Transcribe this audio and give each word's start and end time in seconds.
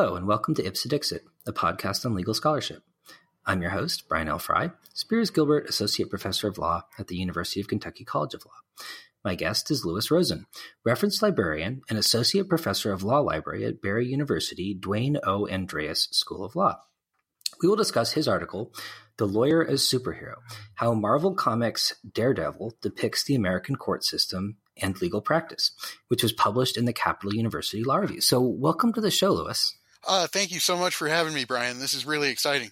Hello, 0.00 0.16
and 0.16 0.26
welcome 0.26 0.54
to 0.54 0.64
Ipse 0.64 0.84
Dixit, 0.84 1.24
a 1.46 1.52
podcast 1.52 2.06
on 2.06 2.14
legal 2.14 2.32
scholarship. 2.32 2.82
I'm 3.44 3.60
your 3.60 3.72
host, 3.72 4.08
Brian 4.08 4.28
L. 4.28 4.38
Frye, 4.38 4.70
Spears 4.94 5.28
Gilbert 5.28 5.68
Associate 5.68 6.08
Professor 6.08 6.48
of 6.48 6.56
Law 6.56 6.84
at 6.98 7.08
the 7.08 7.16
University 7.16 7.60
of 7.60 7.68
Kentucky 7.68 8.06
College 8.06 8.32
of 8.32 8.46
Law. 8.46 8.84
My 9.22 9.34
guest 9.34 9.70
is 9.70 9.84
Louis 9.84 10.10
Rosen, 10.10 10.46
reference 10.86 11.20
librarian 11.20 11.82
and 11.90 11.98
Associate 11.98 12.48
Professor 12.48 12.94
of 12.94 13.02
Law 13.02 13.18
Library 13.18 13.66
at 13.66 13.82
Barry 13.82 14.06
University 14.06 14.74
Dwayne 14.74 15.18
O. 15.22 15.46
Andreas 15.46 16.08
School 16.12 16.46
of 16.46 16.56
Law. 16.56 16.80
We 17.60 17.68
will 17.68 17.76
discuss 17.76 18.12
his 18.12 18.26
article, 18.26 18.72
The 19.18 19.26
Lawyer 19.26 19.62
as 19.62 19.82
Superhero 19.82 20.36
How 20.76 20.94
Marvel 20.94 21.34
Comics' 21.34 21.94
Daredevil 22.10 22.78
Depicts 22.80 23.22
the 23.22 23.34
American 23.34 23.76
Court 23.76 24.02
System 24.02 24.56
and 24.80 24.98
Legal 25.02 25.20
Practice, 25.20 25.72
which 26.08 26.22
was 26.22 26.32
published 26.32 26.78
in 26.78 26.86
the 26.86 26.94
Capital 26.94 27.34
University 27.34 27.84
Law 27.84 27.96
Review. 27.96 28.22
So, 28.22 28.40
welcome 28.40 28.94
to 28.94 29.02
the 29.02 29.10
show, 29.10 29.32
Louis. 29.32 29.76
Uh, 30.06 30.26
thank 30.26 30.50
you 30.50 30.60
so 30.60 30.76
much 30.76 30.94
for 30.94 31.08
having 31.08 31.34
me, 31.34 31.44
Brian. 31.44 31.78
This 31.78 31.94
is 31.94 32.06
really 32.06 32.30
exciting. 32.30 32.70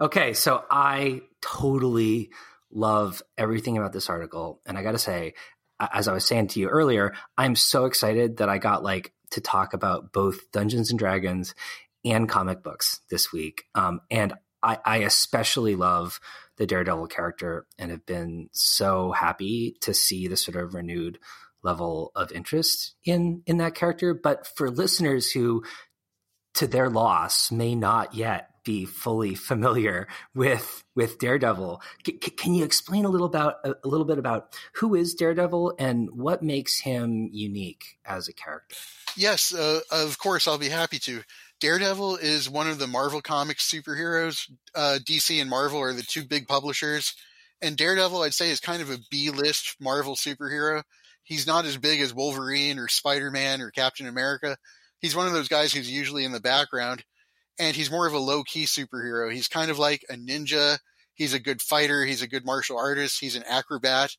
Okay, 0.00 0.32
so 0.32 0.64
I 0.70 1.22
totally 1.40 2.30
love 2.70 3.22
everything 3.36 3.76
about 3.76 3.92
this 3.92 4.08
article. 4.08 4.60
And 4.66 4.78
I 4.78 4.82
got 4.82 4.92
to 4.92 4.98
say, 4.98 5.34
as 5.78 6.08
I 6.08 6.12
was 6.12 6.24
saying 6.24 6.48
to 6.48 6.60
you 6.60 6.68
earlier, 6.68 7.14
I'm 7.36 7.56
so 7.56 7.84
excited 7.84 8.38
that 8.38 8.48
I 8.48 8.58
got 8.58 8.82
like 8.82 9.12
to 9.32 9.40
talk 9.40 9.74
about 9.74 10.12
both 10.12 10.50
Dungeons 10.52 10.90
and 10.90 10.98
Dragons 10.98 11.54
and 12.04 12.28
comic 12.28 12.62
books 12.62 13.00
this 13.10 13.32
week. 13.32 13.64
Um, 13.74 14.00
and 14.10 14.34
I, 14.62 14.78
I 14.84 14.96
especially 14.98 15.74
love 15.74 16.20
the 16.56 16.66
Daredevil 16.66 17.08
character 17.08 17.66
and 17.78 17.90
have 17.90 18.06
been 18.06 18.48
so 18.52 19.12
happy 19.12 19.76
to 19.80 19.92
see 19.92 20.28
the 20.28 20.36
sort 20.36 20.56
of 20.56 20.74
renewed 20.74 21.18
level 21.62 22.12
of 22.14 22.32
interest 22.32 22.94
in 23.04 23.42
in 23.46 23.58
that 23.58 23.74
character. 23.74 24.14
But 24.14 24.46
for 24.46 24.70
listeners 24.70 25.30
who, 25.30 25.64
to 26.54 26.66
their 26.66 26.90
loss, 26.90 27.50
may 27.50 27.74
not 27.74 28.14
yet 28.14 28.52
be 28.64 28.84
fully 28.84 29.34
familiar 29.50 30.08
with 30.34 30.84
with 30.94 31.18
Daredevil, 31.18 31.80
C- 32.06 32.12
can 32.12 32.54
you 32.54 32.64
explain 32.64 33.04
a 33.04 33.08
little 33.08 33.26
about 33.26 33.56
a, 33.64 33.74
little 33.84 34.06
bit 34.06 34.18
about 34.18 34.54
who 34.74 34.94
is 34.94 35.14
Daredevil 35.14 35.74
and 35.78 36.10
what 36.12 36.42
makes 36.42 36.80
him 36.80 37.28
unique 37.32 37.98
as 38.04 38.28
a 38.28 38.32
character? 38.32 38.76
Yes, 39.16 39.54
uh, 39.54 39.80
of 39.90 40.18
course, 40.18 40.46
I'll 40.46 40.58
be 40.58 40.68
happy 40.68 40.98
to. 41.00 41.22
Daredevil 41.60 42.16
is 42.16 42.50
one 42.50 42.68
of 42.68 42.78
the 42.78 42.86
Marvel 42.86 43.20
Comics 43.20 43.70
superheroes. 43.70 44.50
Uh, 44.74 44.98
DC 45.02 45.40
and 45.40 45.48
Marvel 45.48 45.80
are 45.80 45.92
the 45.92 46.02
two 46.02 46.24
big 46.24 46.48
publishers. 46.48 47.14
And 47.60 47.76
Daredevil, 47.76 48.22
I'd 48.22 48.34
say, 48.34 48.50
is 48.50 48.58
kind 48.58 48.82
of 48.82 48.90
a 48.90 48.98
B 49.10 49.30
list 49.30 49.76
Marvel 49.80 50.16
superhero. 50.16 50.82
He's 51.22 51.46
not 51.46 51.64
as 51.64 51.76
big 51.76 52.00
as 52.00 52.12
Wolverine 52.12 52.78
or 52.78 52.88
Spider 52.88 53.30
Man 53.30 53.60
or 53.60 53.70
Captain 53.70 54.08
America. 54.08 54.56
He's 55.02 55.16
one 55.16 55.26
of 55.26 55.34
those 55.34 55.48
guys 55.48 55.72
who's 55.72 55.90
usually 55.90 56.24
in 56.24 56.32
the 56.32 56.40
background. 56.40 57.04
And 57.58 57.76
he's 57.76 57.90
more 57.90 58.06
of 58.06 58.14
a 58.14 58.18
low 58.18 58.44
key 58.44 58.64
superhero. 58.64 59.30
He's 59.30 59.48
kind 59.48 59.70
of 59.70 59.78
like 59.78 60.02
a 60.08 60.14
ninja. 60.14 60.78
He's 61.12 61.34
a 61.34 61.38
good 61.38 61.60
fighter. 61.60 62.06
He's 62.06 62.22
a 62.22 62.28
good 62.28 62.46
martial 62.46 62.78
artist. 62.78 63.20
He's 63.20 63.36
an 63.36 63.44
acrobat. 63.46 64.16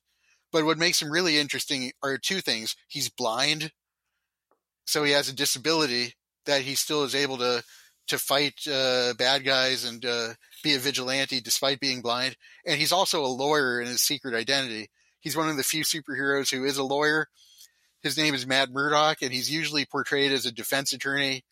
But 0.52 0.64
what 0.64 0.78
makes 0.78 1.02
him 1.02 1.10
really 1.10 1.36
interesting 1.36 1.90
are 2.02 2.16
two 2.16 2.40
things. 2.40 2.76
He's 2.86 3.08
blind. 3.08 3.72
So 4.86 5.02
he 5.02 5.10
has 5.12 5.28
a 5.28 5.34
disability 5.34 6.14
that 6.46 6.62
he 6.62 6.76
still 6.76 7.02
is 7.02 7.14
able 7.14 7.38
to 7.38 7.64
to 8.06 8.18
fight 8.18 8.60
uh, 8.70 9.14
bad 9.14 9.44
guys 9.44 9.84
and 9.84 10.04
uh, 10.04 10.34
be 10.62 10.74
a 10.74 10.78
vigilante 10.78 11.40
despite 11.40 11.80
being 11.80 12.02
blind. 12.02 12.36
And 12.66 12.78
he's 12.78 12.92
also 12.92 13.24
a 13.24 13.26
lawyer 13.26 13.80
in 13.80 13.86
his 13.86 14.02
secret 14.02 14.34
identity. 14.34 14.90
He's 15.20 15.36
one 15.36 15.48
of 15.48 15.56
the 15.56 15.62
few 15.62 15.84
superheroes 15.84 16.54
who 16.54 16.64
is 16.64 16.76
a 16.76 16.84
lawyer. 16.84 17.28
His 18.04 18.18
name 18.18 18.34
is 18.34 18.46
Matt 18.46 18.70
Murdock, 18.70 19.22
and 19.22 19.32
he's 19.32 19.50
usually 19.50 19.86
portrayed 19.86 20.30
as 20.30 20.44
a 20.44 20.52
defense 20.52 20.92
attorney, 20.92 21.42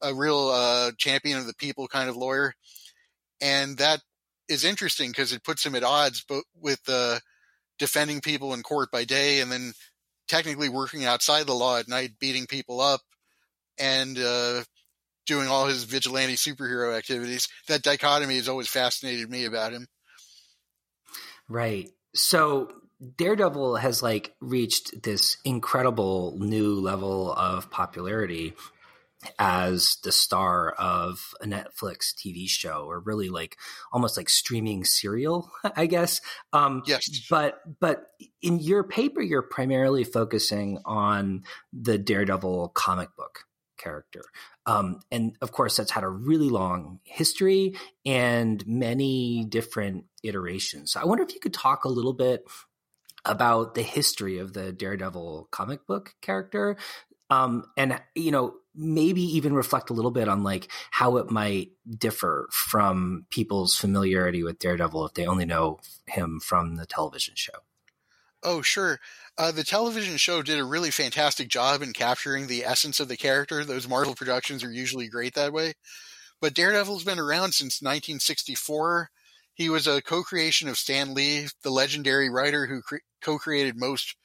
a 0.00 0.14
real 0.14 0.48
uh, 0.48 0.92
champion 0.96 1.36
of 1.36 1.46
the 1.48 1.54
people 1.54 1.88
kind 1.88 2.08
of 2.08 2.16
lawyer. 2.16 2.54
And 3.40 3.76
that 3.78 4.00
is 4.48 4.64
interesting 4.64 5.10
because 5.10 5.32
it 5.32 5.42
puts 5.42 5.66
him 5.66 5.74
at 5.74 5.82
odds 5.82 6.24
but 6.28 6.44
with 6.54 6.80
uh, 6.88 7.18
defending 7.80 8.20
people 8.20 8.54
in 8.54 8.62
court 8.62 8.92
by 8.92 9.04
day 9.04 9.40
and 9.40 9.50
then 9.50 9.72
technically 10.28 10.68
working 10.68 11.04
outside 11.04 11.46
the 11.46 11.54
law 11.54 11.78
at 11.78 11.88
night, 11.88 12.12
beating 12.20 12.46
people 12.46 12.80
up 12.80 13.00
and 13.76 14.16
uh, 14.16 14.62
doing 15.26 15.48
all 15.48 15.66
his 15.66 15.82
vigilante 15.82 16.36
superhero 16.36 16.96
activities. 16.96 17.48
That 17.66 17.82
dichotomy 17.82 18.36
has 18.36 18.48
always 18.48 18.68
fascinated 18.68 19.28
me 19.28 19.44
about 19.44 19.72
him. 19.72 19.88
Right. 21.48 21.90
So 22.14 22.70
Daredevil 23.16 23.76
has 23.76 24.02
like 24.02 24.34
reached 24.40 25.02
this 25.02 25.38
incredible 25.44 26.36
new 26.38 26.74
level 26.74 27.32
of 27.32 27.70
popularity 27.70 28.54
as 29.38 29.98
the 30.02 30.12
star 30.12 30.70
of 30.70 31.34
a 31.42 31.46
Netflix 31.46 32.14
TV 32.14 32.48
show 32.48 32.86
or 32.86 33.00
really 33.00 33.28
like 33.28 33.56
almost 33.92 34.16
like 34.16 34.28
streaming 34.28 34.84
serial, 34.84 35.50
I 35.76 35.86
guess. 35.86 36.20
Um, 36.52 36.82
yes. 36.86 37.26
But, 37.28 37.60
but 37.80 38.06
in 38.42 38.58
your 38.58 38.82
paper, 38.84 39.20
you're 39.20 39.42
primarily 39.42 40.04
focusing 40.04 40.78
on 40.84 41.44
the 41.72 41.98
Daredevil 41.98 42.70
comic 42.70 43.14
book 43.16 43.44
character. 43.76 44.22
Um, 44.66 45.00
and 45.10 45.36
of 45.40 45.52
course, 45.52 45.76
that's 45.76 45.90
had 45.90 46.04
a 46.04 46.08
really 46.08 46.48
long 46.48 47.00
history 47.04 47.74
and 48.04 48.66
many 48.66 49.44
different 49.44 50.04
iterations. 50.22 50.92
So 50.92 51.00
I 51.00 51.04
wonder 51.04 51.24
if 51.24 51.34
you 51.34 51.40
could 51.40 51.54
talk 51.54 51.84
a 51.84 51.88
little 51.88 52.12
bit 52.12 52.44
about 53.24 53.74
the 53.74 53.82
history 53.82 54.38
of 54.38 54.52
the 54.52 54.72
Daredevil 54.72 55.48
comic 55.50 55.86
book 55.86 56.14
character. 56.20 56.76
Um, 57.30 57.64
and 57.76 58.00
you 58.14 58.30
know 58.30 58.54
maybe 58.74 59.22
even 59.22 59.52
reflect 59.52 59.90
a 59.90 59.92
little 59.92 60.10
bit 60.10 60.28
on 60.28 60.42
like 60.42 60.70
how 60.90 61.16
it 61.16 61.30
might 61.30 61.70
differ 61.98 62.48
from 62.52 63.26
people's 63.30 63.74
familiarity 63.74 64.44
with 64.44 64.60
daredevil 64.60 65.06
if 65.06 65.14
they 65.14 65.26
only 65.26 65.44
know 65.44 65.80
him 66.06 66.38
from 66.38 66.76
the 66.76 66.86
television 66.86 67.34
show 67.36 67.52
Oh, 68.42 68.62
sure. 68.62 69.00
Uh, 69.36 69.52
the 69.52 69.64
television 69.64 70.16
show 70.16 70.42
did 70.42 70.58
a 70.58 70.64
really 70.64 70.90
fantastic 70.90 71.48
job 71.48 71.82
in 71.82 71.92
capturing 71.92 72.46
the 72.46 72.64
essence 72.64 72.98
of 72.98 73.08
the 73.08 73.16
character. 73.16 73.64
Those 73.64 73.88
Marvel 73.88 74.14
productions 74.14 74.64
are 74.64 74.72
usually 74.72 75.08
great 75.08 75.34
that 75.34 75.52
way. 75.52 75.74
But 76.40 76.54
Daredevil's 76.54 77.04
been 77.04 77.18
around 77.18 77.52
since 77.52 77.82
1964. 77.82 79.10
He 79.60 79.68
was 79.68 79.86
a 79.86 80.00
co-creation 80.00 80.68
of 80.70 80.78
Stan 80.78 81.12
Lee, 81.12 81.46
the 81.62 81.68
legendary 81.68 82.30
writer 82.30 82.64
who 82.64 82.80
cre- 82.80 83.04
co-created 83.20 83.76
most 83.76 84.16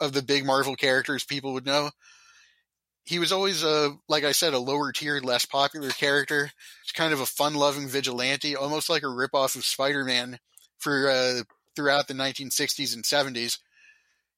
of 0.00 0.12
the 0.12 0.20
big 0.20 0.44
Marvel 0.44 0.74
characters 0.74 1.22
people 1.22 1.52
would 1.52 1.64
know. 1.64 1.92
He 3.04 3.20
was 3.20 3.30
always 3.30 3.62
a, 3.62 3.94
like 4.08 4.24
I 4.24 4.32
said, 4.32 4.52
a 4.52 4.58
lower 4.58 4.90
tier, 4.90 5.20
less 5.20 5.46
popular 5.46 5.90
character. 5.90 6.50
It's 6.82 6.90
kind 6.90 7.12
of 7.12 7.20
a 7.20 7.26
fun-loving 7.26 7.86
vigilante, 7.86 8.56
almost 8.56 8.90
like 8.90 9.04
a 9.04 9.06
ripoff 9.06 9.54
of 9.54 9.64
Spider-Man 9.64 10.40
for 10.78 11.08
uh, 11.08 11.42
throughout 11.76 12.08
the 12.08 12.14
1960s 12.14 12.92
and 12.92 13.04
70s. 13.04 13.58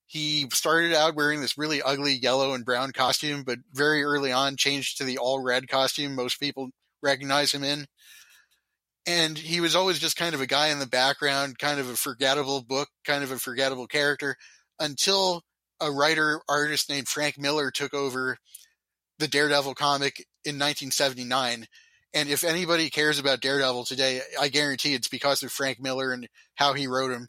He 0.07 0.47
started 0.53 0.93
out 0.93 1.17
wearing 1.17 1.41
this 1.41 1.57
really 1.57 1.81
ugly 1.81 2.13
yellow 2.13 2.53
and 2.53 2.63
brown 2.63 2.93
costume, 2.93 3.43
but 3.43 3.61
very 3.73 4.03
early 4.03 4.33
on 4.33 4.59
changed 4.59 4.99
to 4.99 5.05
the 5.05 5.17
all 5.17 5.43
red 5.43 5.67
costume 5.67 6.15
most 6.15 6.39
people 6.39 6.73
recognize 7.03 7.53
him 7.53 7.65
in. 7.65 7.87
And 9.07 9.37
he 9.37 9.61
was 9.61 9.75
always 9.75 9.99
just 9.99 10.17
kind 10.17 10.35
of 10.35 10.41
a 10.41 10.47
guy 10.47 10.69
in 10.69 10.79
the 10.79 10.87
background, 10.87 11.59
kind 11.59 11.81
of 11.81 11.89
a 11.89 11.97
forgettable 11.97 12.63
book, 12.63 12.89
kind 13.05 13.25
of 13.25 13.33
a 13.33 13.39
forgettable 13.39 13.87
character, 13.89 14.37
until 14.79 15.43
a 15.81 15.91
writer 15.91 16.41
artist 16.49 16.89
named 16.89 17.09
Frank 17.09 17.37
Miller 17.39 17.71
took 17.71 17.95
over 17.95 18.37
the 19.19 19.27
Daredevil 19.27 19.75
comic 19.75 20.19
in 20.45 20.57
1979 20.57 21.67
and 22.15 22.29
if 22.29 22.45
anybody 22.45 22.91
cares 22.91 23.19
about 23.19 23.41
Daredevil 23.41 23.85
today, 23.85 24.21
I 24.39 24.49
guarantee 24.49 24.95
it's 24.95 25.09
because 25.09 25.43
of 25.43 25.51
Frank 25.51 25.81
Miller 25.81 26.13
and 26.13 26.29
how 26.57 26.75
he 26.75 26.87
wrote 26.87 27.11
him. 27.11 27.29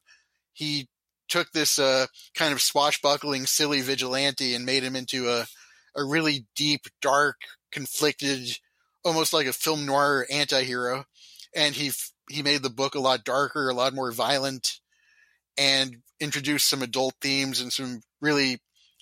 He 0.52 0.90
took 1.30 1.52
this 1.52 1.80
uh, 1.80 2.08
kind 2.36 2.54
of 2.54 2.62
swashbuckling, 2.62 3.46
silly 3.46 3.82
vigilante 3.82 4.54
and 4.54 4.66
made 4.66 4.84
him 4.84 4.96
into 4.96 5.30
a, 5.30 5.46
a 5.96 6.04
really 6.04 6.46
deep, 6.56 6.82
dark, 7.02 7.38
conflicted, 7.72 8.58
almost 9.06 9.32
like 9.34 9.48
a 9.48 9.54
film 9.54 9.86
noir 9.86 10.28
anti-hero. 10.30 11.06
And 11.56 11.76
he 11.76 11.92
he 12.30 12.42
made 12.42 12.64
the 12.64 12.70
book 12.70 12.96
a 12.96 13.00
lot 13.00 13.24
darker, 13.24 13.70
a 13.70 13.74
lot 13.74 13.94
more 13.94 14.12
violent, 14.12 14.80
and 15.58 15.98
introduced 16.20 16.70
some 16.70 16.82
adult 16.82 17.16
themes 17.22 17.60
and 17.62 17.72
some 17.72 18.02
really 18.22 18.60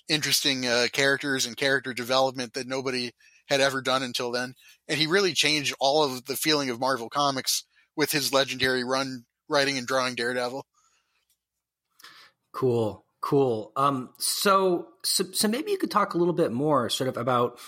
interesting 0.08 0.66
uh, 0.66 0.86
characters 0.92 1.46
and 1.46 1.56
character 1.56 1.94
development 1.94 2.54
that 2.54 2.66
nobody 2.66 3.12
had 3.48 3.60
ever 3.60 3.80
done 3.80 4.02
until 4.02 4.30
then 4.32 4.54
and 4.88 4.98
he 4.98 5.06
really 5.06 5.32
changed 5.32 5.74
all 5.80 6.04
of 6.04 6.26
the 6.26 6.36
feeling 6.36 6.70
of 6.70 6.80
Marvel 6.80 7.08
Comics 7.08 7.64
with 7.96 8.12
his 8.12 8.32
legendary 8.32 8.84
run 8.84 9.24
writing 9.48 9.78
and 9.78 9.86
drawing 9.86 10.14
Daredevil. 10.14 10.66
Cool, 12.52 13.04
cool. 13.20 13.72
Um, 13.76 14.10
so, 14.18 14.88
so, 15.04 15.24
so 15.32 15.48
maybe 15.48 15.70
you 15.70 15.78
could 15.78 15.90
talk 15.90 16.14
a 16.14 16.18
little 16.18 16.34
bit 16.34 16.52
more, 16.52 16.90
sort 16.90 17.08
of 17.08 17.16
about 17.16 17.58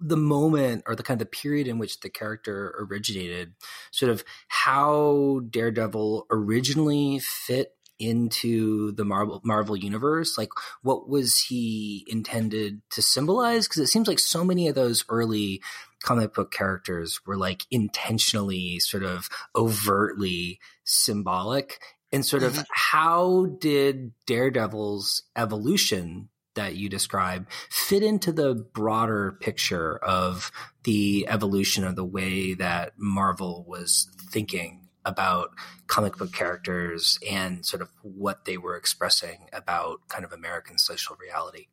the 0.00 0.16
moment 0.16 0.84
or 0.86 0.94
the 0.94 1.02
kind 1.02 1.20
of 1.20 1.26
the 1.26 1.30
period 1.30 1.66
in 1.66 1.78
which 1.78 2.00
the 2.00 2.10
character 2.10 2.74
originated, 2.78 3.54
sort 3.90 4.10
of 4.10 4.24
how 4.48 5.40
Daredevil 5.50 6.26
originally 6.30 7.18
fit 7.18 7.74
into 7.98 8.92
the 8.92 9.04
Marvel 9.04 9.40
Marvel 9.44 9.76
universe? 9.76 10.38
Like, 10.38 10.50
what 10.82 11.08
was 11.08 11.38
he 11.38 12.04
intended 12.08 12.80
to 12.90 13.02
symbolize? 13.02 13.66
Because 13.66 13.82
it 13.82 13.88
seems 13.88 14.08
like 14.08 14.18
so 14.18 14.44
many 14.44 14.68
of 14.68 14.74
those 14.74 15.04
early 15.08 15.62
comic 16.02 16.34
book 16.34 16.52
characters 16.52 17.20
were 17.26 17.36
like 17.36 17.66
intentionally, 17.70 18.78
sort 18.78 19.02
of 19.02 19.28
overtly 19.56 20.60
symbolic. 20.84 21.80
And 22.10 22.24
sort 22.24 22.42
of 22.42 22.54
mm-hmm. 22.54 22.62
how 22.72 23.46
did 23.58 24.12
Daredevil's 24.24 25.24
evolution 25.36 26.30
that 26.58 26.74
you 26.74 26.88
describe 26.88 27.46
fit 27.70 28.02
into 28.02 28.32
the 28.32 28.52
broader 28.52 29.38
picture 29.40 29.96
of 29.98 30.50
the 30.82 31.24
evolution 31.28 31.84
of 31.84 31.94
the 31.94 32.04
way 32.04 32.52
that 32.54 32.94
Marvel 32.98 33.64
was 33.68 34.08
thinking 34.32 34.88
about 35.04 35.50
comic 35.86 36.16
book 36.16 36.32
characters 36.32 37.16
and 37.30 37.64
sort 37.64 37.80
of 37.80 37.88
what 38.02 38.44
they 38.44 38.58
were 38.58 38.74
expressing 38.74 39.46
about 39.52 40.00
kind 40.08 40.24
of 40.24 40.32
American 40.32 40.78
social 40.78 41.14
reality. 41.16 41.68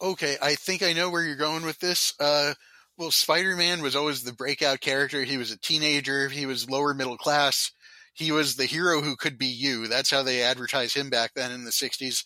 Okay, 0.00 0.38
I 0.40 0.54
think 0.54 0.82
I 0.82 0.94
know 0.94 1.10
where 1.10 1.22
you're 1.22 1.36
going 1.36 1.66
with 1.66 1.78
this. 1.80 2.14
Uh, 2.18 2.54
well, 2.96 3.10
Spider 3.10 3.56
Man 3.56 3.82
was 3.82 3.94
always 3.94 4.22
the 4.22 4.32
breakout 4.32 4.80
character. 4.80 5.22
He 5.22 5.36
was 5.36 5.50
a 5.50 5.58
teenager, 5.58 6.30
he 6.30 6.46
was 6.46 6.70
lower 6.70 6.94
middle 6.94 7.18
class. 7.18 7.72
He 8.14 8.32
was 8.32 8.56
the 8.56 8.64
hero 8.64 9.02
who 9.02 9.16
could 9.16 9.36
be 9.38 9.46
you. 9.46 9.86
That's 9.86 10.10
how 10.10 10.22
they 10.22 10.42
advertised 10.42 10.96
him 10.96 11.10
back 11.10 11.34
then 11.34 11.52
in 11.52 11.64
the 11.64 11.70
60s. 11.70 12.24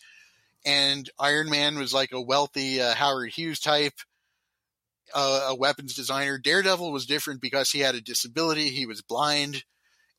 And 0.65 1.09
Iron 1.19 1.49
Man 1.49 1.77
was 1.77 1.93
like 1.93 2.11
a 2.13 2.21
wealthy 2.21 2.81
uh, 2.81 2.93
Howard 2.93 3.31
Hughes 3.31 3.59
type, 3.59 3.93
uh, 5.13 5.47
a 5.49 5.55
weapons 5.55 5.93
designer. 5.93 6.37
Daredevil 6.37 6.91
was 6.91 7.05
different 7.05 7.41
because 7.41 7.71
he 7.71 7.79
had 7.79 7.95
a 7.95 8.01
disability, 8.01 8.69
he 8.69 8.85
was 8.85 9.01
blind 9.01 9.63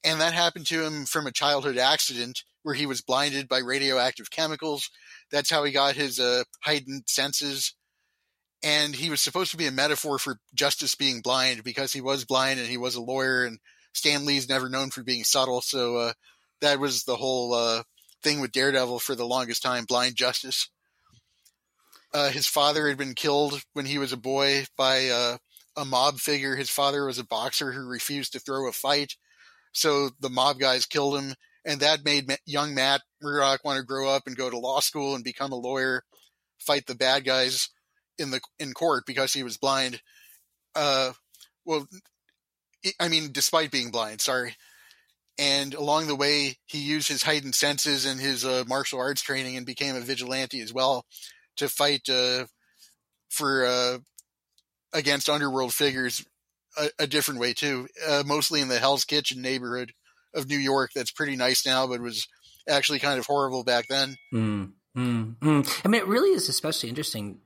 and 0.04 0.20
that 0.20 0.34
happened 0.34 0.66
to 0.66 0.84
him 0.84 1.06
from 1.06 1.26
a 1.26 1.32
childhood 1.32 1.78
accident 1.78 2.44
where 2.62 2.74
he 2.74 2.86
was 2.86 3.00
blinded 3.00 3.48
by 3.48 3.58
radioactive 3.58 4.30
chemicals. 4.30 4.90
That's 5.32 5.50
how 5.50 5.64
he 5.64 5.72
got 5.72 5.94
his 5.94 6.20
uh, 6.20 6.44
heightened 6.62 7.04
senses. 7.06 7.74
And 8.62 8.94
he 8.94 9.10
was 9.10 9.20
supposed 9.20 9.50
to 9.50 9.56
be 9.56 9.66
a 9.66 9.72
metaphor 9.72 10.18
for 10.18 10.38
justice 10.54 10.94
being 10.94 11.22
blind 11.22 11.64
because 11.64 11.92
he 11.92 12.00
was 12.00 12.24
blind 12.24 12.60
and 12.60 12.68
he 12.68 12.76
was 12.76 12.94
a 12.94 13.02
lawyer. 13.02 13.44
And 13.44 13.58
Stan 13.94 14.26
Lee's 14.26 14.48
never 14.48 14.68
known 14.68 14.90
for 14.90 15.02
being 15.02 15.24
subtle. 15.24 15.62
So 15.62 15.96
uh, 15.96 16.12
that 16.60 16.78
was 16.78 17.04
the 17.04 17.16
whole 17.16 17.54
uh, 17.54 17.82
thing 18.24 18.40
with 18.40 18.52
Daredevil 18.52 18.98
for 18.98 19.14
the 19.14 19.26
longest 19.26 19.62
time 19.62 19.84
blind 19.84 20.16
justice. 20.16 20.68
Uh, 22.12 22.30
his 22.30 22.46
father 22.46 22.88
had 22.88 22.98
been 22.98 23.14
killed 23.14 23.62
when 23.72 23.86
he 23.86 23.98
was 23.98 24.12
a 24.12 24.16
boy 24.16 24.64
by 24.76 25.08
uh, 25.08 25.36
a 25.76 25.84
mob 25.84 26.16
figure. 26.18 26.56
His 26.56 26.70
father 26.70 27.04
was 27.04 27.18
a 27.18 27.24
boxer 27.24 27.72
who 27.72 27.86
refused 27.86 28.32
to 28.32 28.40
throw 28.40 28.68
a 28.68 28.72
fight 28.72 29.14
so 29.74 30.10
the 30.20 30.30
mob 30.30 30.58
guys 30.58 30.86
killed 30.86 31.18
him, 31.18 31.34
and 31.64 31.80
that 31.80 32.04
made 32.04 32.34
young 32.46 32.74
Matt 32.74 33.02
Murdock 33.20 33.64
want 33.64 33.78
to 33.78 33.84
grow 33.84 34.08
up 34.08 34.22
and 34.26 34.36
go 34.36 34.48
to 34.48 34.58
law 34.58 34.80
school 34.80 35.14
and 35.14 35.24
become 35.24 35.52
a 35.52 35.56
lawyer, 35.56 36.04
fight 36.58 36.86
the 36.86 36.94
bad 36.94 37.24
guys 37.24 37.68
in 38.16 38.30
the 38.30 38.40
in 38.58 38.72
court 38.72 39.04
because 39.04 39.32
he 39.32 39.42
was 39.42 39.58
blind. 39.58 40.00
Uh, 40.76 41.12
well, 41.64 41.86
I 43.00 43.08
mean, 43.08 43.32
despite 43.32 43.72
being 43.72 43.90
blind, 43.90 44.20
sorry. 44.20 44.56
And 45.38 45.74
along 45.74 46.06
the 46.06 46.14
way, 46.14 46.58
he 46.66 46.78
used 46.78 47.08
his 47.08 47.24
heightened 47.24 47.54
senses 47.54 48.06
and 48.06 48.20
his 48.20 48.44
uh, 48.44 48.64
martial 48.68 49.00
arts 49.00 49.22
training 49.22 49.56
and 49.56 49.66
became 49.66 49.96
a 49.96 50.00
vigilante 50.00 50.60
as 50.60 50.72
well 50.72 51.04
to 51.56 51.68
fight 51.68 52.08
uh, 52.08 52.46
for 53.30 53.66
uh, 53.66 53.98
against 54.92 55.28
underworld 55.28 55.74
figures 55.74 56.24
a, 56.78 56.88
a 57.00 57.06
different 57.06 57.40
way 57.40 57.52
too. 57.52 57.88
Uh, 58.06 58.22
mostly 58.24 58.60
in 58.60 58.68
the 58.68 58.78
Hell's 58.78 59.04
Kitchen 59.04 59.42
neighborhood 59.42 59.92
of 60.34 60.48
New 60.48 60.58
York. 60.58 60.90
That's 60.94 61.10
pretty 61.10 61.36
nice 61.36 61.66
now, 61.66 61.86
but 61.86 62.00
was 62.00 62.26
actually 62.68 62.98
kind 63.00 63.18
of 63.18 63.26
horrible 63.26 63.64
back 63.64 63.86
then. 63.88 64.16
Mm, 64.32 64.72
mm, 64.96 65.36
mm. 65.36 65.80
I 65.84 65.88
mean, 65.88 66.00
it 66.00 66.06
really 66.06 66.30
is 66.30 66.48
especially 66.48 66.88
interesting 66.88 67.40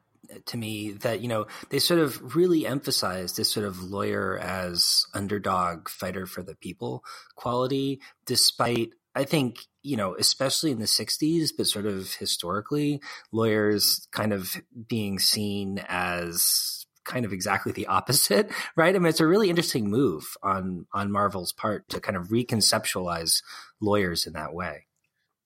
to 0.47 0.57
me 0.57 0.93
that 0.93 1.21
you 1.21 1.29
know 1.29 1.47
they 1.71 1.79
sort 1.79 2.01
of 2.01 2.37
really 2.37 2.67
emphasize 2.67 3.35
this 3.35 3.51
sort 3.51 3.67
of 3.67 3.83
lawyer 3.83 4.39
as 4.39 5.05
underdog 5.15 5.89
fighter 5.89 6.27
for 6.27 6.43
the 6.43 6.55
people 6.55 7.05
quality 7.37 8.01
despite 8.27 8.91
i 9.15 9.25
think 9.25 9.61
you 9.83 9.97
know 9.97 10.15
especially 10.19 10.71
in 10.71 10.79
the 10.79 10.87
60s 10.87 11.51
but 11.57 11.67
sort 11.67 11.87
of 11.87 12.15
historically 12.15 13.01
lawyers 13.33 14.07
kind 14.13 14.33
of 14.33 14.57
being 14.89 15.19
seen 15.19 15.83
as 15.89 16.79
kind 17.09 17.25
of 17.25 17.33
exactly 17.33 17.73
the 17.73 17.87
opposite, 17.89 18.53
right? 18.77 18.95
I 18.95 18.99
mean, 18.99 19.09
it's 19.09 19.19
a 19.19 19.27
really 19.27 19.49
interesting 19.49 19.91
move 19.91 20.37
on 20.43 20.87
on 20.93 21.11
Marvel's 21.11 21.53
part 21.53 21.89
to 21.89 22.01
kind 22.01 22.17
of 22.17 22.29
reconceptualize 22.29 23.43
lawyers 23.81 24.27
in 24.27 24.35
that 24.35 24.53
way. 24.53 24.88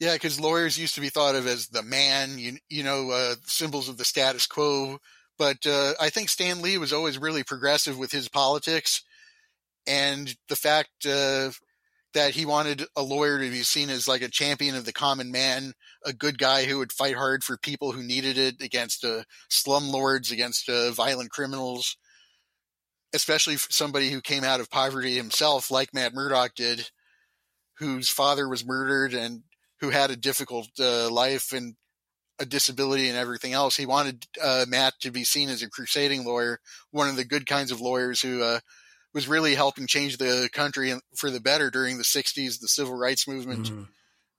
Yeah, 0.03 0.15
because 0.15 0.41
lawyers 0.41 0.77
used 0.77 0.97
to 0.97 1.01
be 1.01 1.11
thought 1.11 1.37
of 1.37 1.47
as 1.47 1.69
the 1.69 1.85
man, 1.85 2.37
you 2.37 2.59
you 2.69 2.83
know, 2.83 3.13
uh, 3.13 3.37
symbols 3.45 3.89
of 3.89 3.99
the 3.99 4.05
status 4.05 4.49
quo. 4.49 4.99
But 5.39 5.65
uh, 5.65 5.93
I 6.01 6.11
think 6.11 6.29
Stan 6.29 6.61
Lee 6.61 6.77
was 6.77 6.93
always 6.93 7.19
really 7.19 7.45
progressive 7.45 7.97
with 7.97 8.11
his 8.11 8.29
politics, 8.29 9.05
and 9.87 10.35
the 10.49 10.57
fact 10.57 11.07
uh, 11.07 11.51
that 12.15 12.33
he 12.35 12.45
wanted 12.45 12.83
a 12.97 13.03
lawyer 13.05 13.39
to 13.39 13.49
be 13.49 13.63
seen 13.63 13.91
as 13.91 14.09
like 14.09 14.23
a 14.23 14.29
champion 14.29 14.75
of 14.75 14.87
the 14.87 14.93
common 14.93 15.31
man, 15.31 15.73
a 16.05 16.13
good 16.13 16.37
guy 16.37 16.65
who 16.65 16.79
would 16.79 16.91
fight 16.91 17.15
hard 17.15 17.45
for 17.45 17.57
people 17.57 17.93
who 17.93 18.03
needed 18.03 18.37
it 18.37 18.57
against 18.61 19.05
uh, 19.05 19.23
slumlords, 19.49 20.33
against 20.33 20.69
uh, 20.69 20.91
violent 20.91 21.31
criminals, 21.31 21.97
especially 23.15 23.57
somebody 23.57 24.11
who 24.11 24.21
came 24.21 24.43
out 24.43 24.59
of 24.59 24.69
poverty 24.69 25.15
himself, 25.15 25.71
like 25.71 25.95
Matt 25.95 26.13
Murdock 26.13 26.57
did, 26.57 26.91
whose 27.79 28.09
father 28.09 28.49
was 28.49 28.67
murdered 28.67 29.15
and 29.15 29.45
who 29.83 29.91
had 29.91 30.11
a 30.11 30.17
difficult 30.17 30.69
uh, 30.81 31.11
life 31.11 31.53
and 31.53 31.75
a 32.39 32.47
disability 32.47 33.09
and 33.09 33.19
everything 33.19 33.53
else. 33.53 33.77
He 33.77 33.85
wanted 33.85 34.25
uh, 34.41 34.65
Matt 34.69 34.95
to 35.01 35.11
be 35.11 35.25
seen 35.25 35.49
as 35.49 35.61
a 35.61 35.69
crusading 35.69 36.25
lawyer, 36.25 36.61
one 36.93 37.09
of 37.09 37.17
the 37.17 37.25
good 37.25 37.47
kinds 37.47 37.73
of 37.73 37.81
lawyers 37.81 38.23
who 38.23 38.43
uh, 38.43 38.61
was 39.13 39.27
really 39.27 39.57
helping 39.57 39.89
change 39.89 40.17
the 40.17 40.49
country 40.53 40.95
for 41.17 41.31
the 41.31 41.41
better 41.41 41.69
during 41.69 41.99
the 41.99 42.05
60s, 42.05 42.61
the 42.61 42.69
civil 42.69 42.95
rights 42.95 43.27
movement, 43.27 43.67
mm-hmm. 43.67 43.83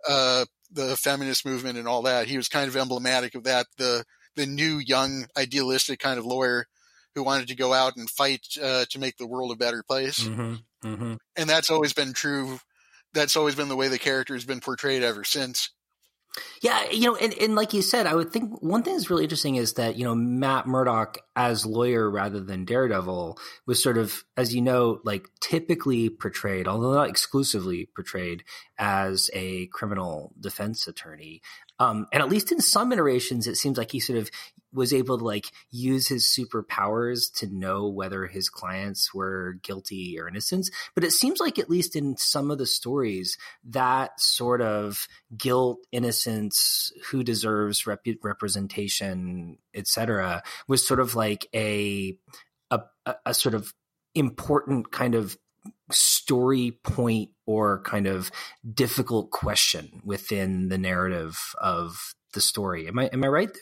uh, 0.07 0.45
the 0.72 0.95
feminist 0.95 1.45
movement, 1.45 1.78
and 1.78 1.90
all 1.90 2.04
that. 2.04 2.28
He 2.28 2.38
was 2.38 2.48
kind 2.48 2.69
of 2.69 2.78
emblematic 2.78 3.36
of 3.36 3.44
that. 3.44 3.68
The 3.78 4.06
the 4.36 4.45
new, 4.48 4.80
young, 4.80 5.28
idealistic 5.38 6.00
kind 6.00 6.18
of 6.18 6.25
lawyer 6.25 6.66
who 7.13 7.24
wanted 7.24 7.50
to 7.50 7.56
go 7.56 7.72
out 7.72 7.95
and 7.98 8.10
fight 8.10 8.42
uh, 8.62 8.86
to 8.90 8.98
make 8.98 9.18
the 9.18 9.28
world 9.28 9.51
a 9.51 9.56
better 9.56 9.84
place. 9.84 10.24
Mm-hmm. 10.24 10.56
Mm-hmm. 10.83 11.14
And 11.35 11.50
that's 11.50 11.69
always 11.69 11.94
been 11.94 12.14
true. 12.14 12.57
That's 13.13 13.35
always 13.35 13.55
been 13.55 13.69
the 13.69 13.75
way 13.75 13.87
the 13.87 13.99
character 13.99 14.33
has 14.33 14.45
been 14.45 14.59
portrayed 14.59 15.03
ever 15.03 15.23
since. 15.23 15.69
Yeah, 16.61 16.89
you 16.89 17.11
know, 17.11 17.15
and, 17.15 17.33
and 17.33 17.55
like 17.55 17.73
you 17.73 17.81
said, 17.81 18.07
I 18.07 18.15
would 18.15 18.31
think 18.31 18.61
one 18.61 18.81
thing 18.81 18.93
that's 18.95 19.09
really 19.09 19.23
interesting 19.23 19.55
is 19.55 19.73
that, 19.73 19.97
you 19.97 20.03
know, 20.03 20.15
Matt 20.15 20.65
Murdock 20.65 21.19
as 21.35 21.66
lawyer 21.66 22.09
rather 22.09 22.40
than 22.40 22.66
Daredevil 22.66 23.37
was 23.66 23.81
sort 23.81 23.97
of, 23.97 24.23
as 24.37 24.54
you 24.54 24.61
know, 24.61 24.99
like 25.04 25.28
typically 25.40 26.09
portrayed, 26.09 26.68
although 26.68 26.94
not 26.94 27.09
exclusively 27.09 27.90
portrayed, 27.95 28.44
as 28.78 29.30
a 29.33 29.68
criminal 29.68 30.33
defense 30.40 30.87
attorney. 30.87 31.42
Um, 31.80 32.07
and 32.11 32.21
at 32.21 32.30
least 32.30 32.52
in 32.52 32.61
some 32.61 32.92
iterations, 32.92 33.47
it 33.47 33.56
seems 33.56 33.78
like 33.78 33.92
he 33.92 33.99
sort 33.99 34.19
of 34.19 34.30
was 34.73 34.94
able 34.94 35.18
to 35.18 35.23
like 35.23 35.45
use 35.69 36.07
his 36.07 36.25
superpowers 36.25 37.31
to 37.35 37.47
know 37.47 37.87
whether 37.87 38.25
his 38.25 38.49
clients 38.49 39.13
were 39.13 39.57
guilty 39.61 40.18
or 40.19 40.28
innocent. 40.28 40.69
But 40.95 41.04
it 41.04 41.11
seems 41.11 41.40
like 41.40 41.59
at 41.59 41.69
least 41.69 41.95
in 41.95 42.18
some 42.18 42.52
of 42.52 42.57
the 42.57 42.66
stories, 42.66 43.37
that 43.66 44.19
sort 44.19 44.61
of 44.61 45.07
guilt, 45.37 45.80
innocence, 45.92 46.92
who 47.09 47.23
deserves 47.23 47.85
rep- 47.85 48.06
representation, 48.23 49.57
etc., 49.73 50.44
was 50.68 50.85
sort 50.85 50.99
of 50.99 51.15
like 51.15 51.47
a, 51.53 52.18
a 52.71 52.81
a 53.25 53.33
sort 53.33 53.56
of 53.56 53.73
important 54.15 54.92
kind 54.92 55.15
of 55.15 55.37
story 55.92 56.80
point 56.83 57.30
or 57.45 57.81
kind 57.83 58.07
of 58.07 58.31
difficult 58.73 59.31
question 59.31 60.01
within 60.03 60.69
the 60.69 60.77
narrative 60.77 61.39
of 61.59 62.15
the 62.33 62.42
story. 62.42 62.87
Am 62.87 62.99
I 62.99 63.06
am 63.07 63.23
I 63.23 63.27
right 63.27 63.53
there? 63.53 63.61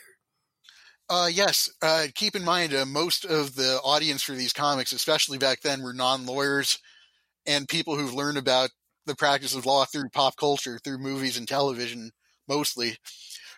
Uh, 1.10 1.28
yes. 1.28 1.70
Uh, 1.82 2.08
keep 2.16 2.38
in 2.38 2.46
mind, 2.46 2.74
uh, 2.74 2.86
most 2.86 3.26
of 3.26 3.56
the 3.56 3.82
audience 3.84 4.24
for 4.24 4.32
these 4.32 4.54
comics, 4.54 4.94
especially 4.94 5.38
back 5.38 5.60
then, 5.60 5.82
were 5.82 5.94
non 5.94 6.26
lawyers 6.26 6.80
and 7.46 7.68
people 7.68 7.98
who've 7.98 8.14
learned 8.14 8.38
about 8.38 8.70
the 9.06 9.16
practice 9.16 9.54
of 9.54 9.66
law 9.66 9.84
through 9.84 10.10
pop 10.10 10.38
culture, 10.38 10.80
through 10.82 11.00
movies 11.00 11.38
and 11.38 11.48
television, 11.48 12.12
mostly. 12.48 12.96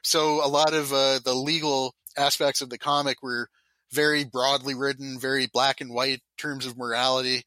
So 0.02 0.44
a 0.44 0.48
lot 0.48 0.74
of 0.74 0.92
uh, 0.92 1.20
the 1.24 1.36
legal 1.36 1.94
aspects 2.18 2.62
of 2.62 2.70
the 2.70 2.78
comic 2.78 3.22
were 3.22 3.50
very 3.92 4.24
broadly 4.24 4.76
written, 4.76 5.20
very 5.20 5.48
black 5.48 5.82
and 5.82 5.94
white 5.94 6.22
terms 6.38 6.66
of 6.66 6.78
morality 6.78 7.44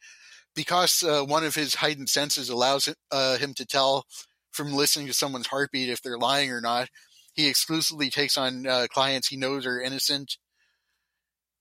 because 0.57 1.03
uh, 1.03 1.23
one 1.23 1.45
of 1.45 1.55
his 1.55 1.77
heightened 1.77 2.09
senses 2.09 2.49
allows 2.49 2.93
uh, 3.13 3.37
him 3.37 3.55
to 3.55 3.67
tell 3.67 4.07
from 4.51 4.73
listening 4.73 5.07
to 5.07 5.13
someone's 5.13 5.49
heartbeat 5.49 5.91
if 5.91 6.03
they're 6.03 6.19
lying 6.19 6.51
or 6.51 6.61
not. 6.61 6.89
He 7.35 7.47
exclusively 7.47 8.09
takes 8.09 8.39
on 8.39 8.67
uh, 8.67 8.87
clients 8.91 9.29
he 9.29 9.37
knows 9.37 9.67
are 9.67 9.81
innocent, 9.81 10.39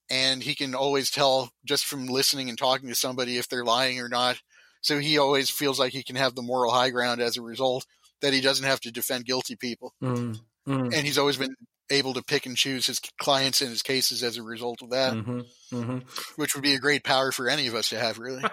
and 0.10 0.42
he 0.42 0.56
can 0.56 0.74
always 0.74 1.12
tell 1.12 1.52
just 1.66 1.86
from 1.86 2.08
listening 2.08 2.48
and 2.48 2.58
talking 2.58 2.88
to 2.88 2.96
somebody 2.96 3.38
if 3.38 3.50
they're 3.50 3.66
lying 3.66 4.00
or 4.00 4.08
not. 4.08 4.40
So 4.80 5.00
he 5.00 5.18
always 5.18 5.50
feels 5.50 5.78
like 5.78 5.92
he 5.92 6.04
can 6.04 6.16
have 6.16 6.36
the 6.36 6.42
moral 6.42 6.72
high 6.72 6.92
ground 6.92 7.22
as 7.22 7.36
a 7.38 7.42
result. 7.42 7.86
that 8.22 8.34
he 8.34 8.40
doesn't 8.40 8.66
have 8.66 8.80
to 8.80 8.92
defend 8.92 9.26
guilty 9.26 9.58
people. 9.58 9.94
Mm, 10.02 10.40
mm. 10.68 10.94
And 10.96 11.06
he's 11.06 11.18
always 11.18 11.38
been 11.38 11.54
able 11.90 12.14
to 12.14 12.24
pick 12.24 12.46
and 12.46 12.58
choose 12.58 12.88
his 12.88 13.00
clients 13.20 13.62
and 13.62 13.70
his 13.70 13.82
cases 13.82 14.24
as 14.24 14.38
a 14.38 14.44
result 14.44 14.82
of 14.82 14.92
that, 14.92 15.14
hmm 15.14 15.42
hmm 15.72 16.00
which 16.36 16.56
would 16.56 16.64
be 16.64 16.74
a 16.74 16.80
great 16.80 17.04
power 17.04 17.32
for 17.32 17.50
any 17.50 17.68
of 17.68 17.76
us 17.76 17.90
to 17.90 18.00
have, 18.00 18.20
really. 18.20 18.44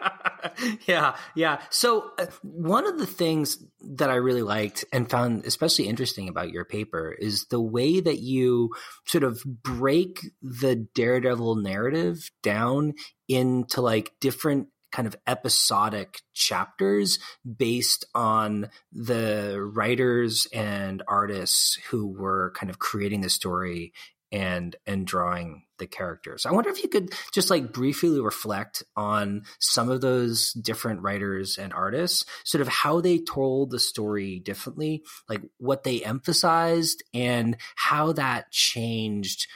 yeah, 0.86 1.16
yeah. 1.34 1.60
So 1.70 2.10
uh, 2.18 2.26
one 2.42 2.86
of 2.86 2.98
the 2.98 3.06
things 3.06 3.64
that 3.80 4.10
I 4.10 4.16
really 4.16 4.42
liked 4.42 4.84
and 4.92 5.08
found 5.08 5.44
especially 5.44 5.88
interesting 5.88 6.28
about 6.28 6.50
your 6.50 6.64
paper 6.64 7.14
is 7.16 7.46
the 7.50 7.60
way 7.60 8.00
that 8.00 8.18
you 8.18 8.70
sort 9.06 9.24
of 9.24 9.42
break 9.44 10.20
the 10.42 10.76
Daredevil 10.94 11.56
narrative 11.56 12.30
down 12.42 12.94
into 13.28 13.80
like 13.80 14.12
different 14.20 14.68
kind 14.92 15.08
of 15.08 15.16
episodic 15.26 16.20
chapters 16.34 17.18
based 17.56 18.04
on 18.14 18.68
the 18.92 19.60
writers 19.60 20.46
and 20.52 21.02
artists 21.08 21.78
who 21.90 22.06
were 22.06 22.52
kind 22.54 22.70
of 22.70 22.78
creating 22.78 23.22
the 23.22 23.30
story 23.30 23.92
and 24.32 24.76
and 24.86 25.06
drawing 25.06 25.64
the 25.78 25.86
characters. 25.86 26.46
I 26.46 26.52
wonder 26.52 26.70
if 26.70 26.82
you 26.82 26.88
could 26.88 27.12
just 27.32 27.50
like 27.50 27.72
briefly 27.72 28.18
reflect 28.20 28.82
on 28.96 29.42
some 29.60 29.90
of 29.90 30.00
those 30.00 30.52
different 30.52 31.02
writers 31.02 31.58
and 31.58 31.72
artists, 31.72 32.24
sort 32.44 32.62
of 32.62 32.68
how 32.68 33.00
they 33.00 33.18
told 33.18 33.70
the 33.70 33.78
story 33.78 34.38
differently, 34.38 35.02
like 35.28 35.42
what 35.58 35.84
they 35.84 36.02
emphasized 36.02 37.02
and 37.12 37.56
how 37.76 38.12
that 38.12 38.50
changed 38.50 39.46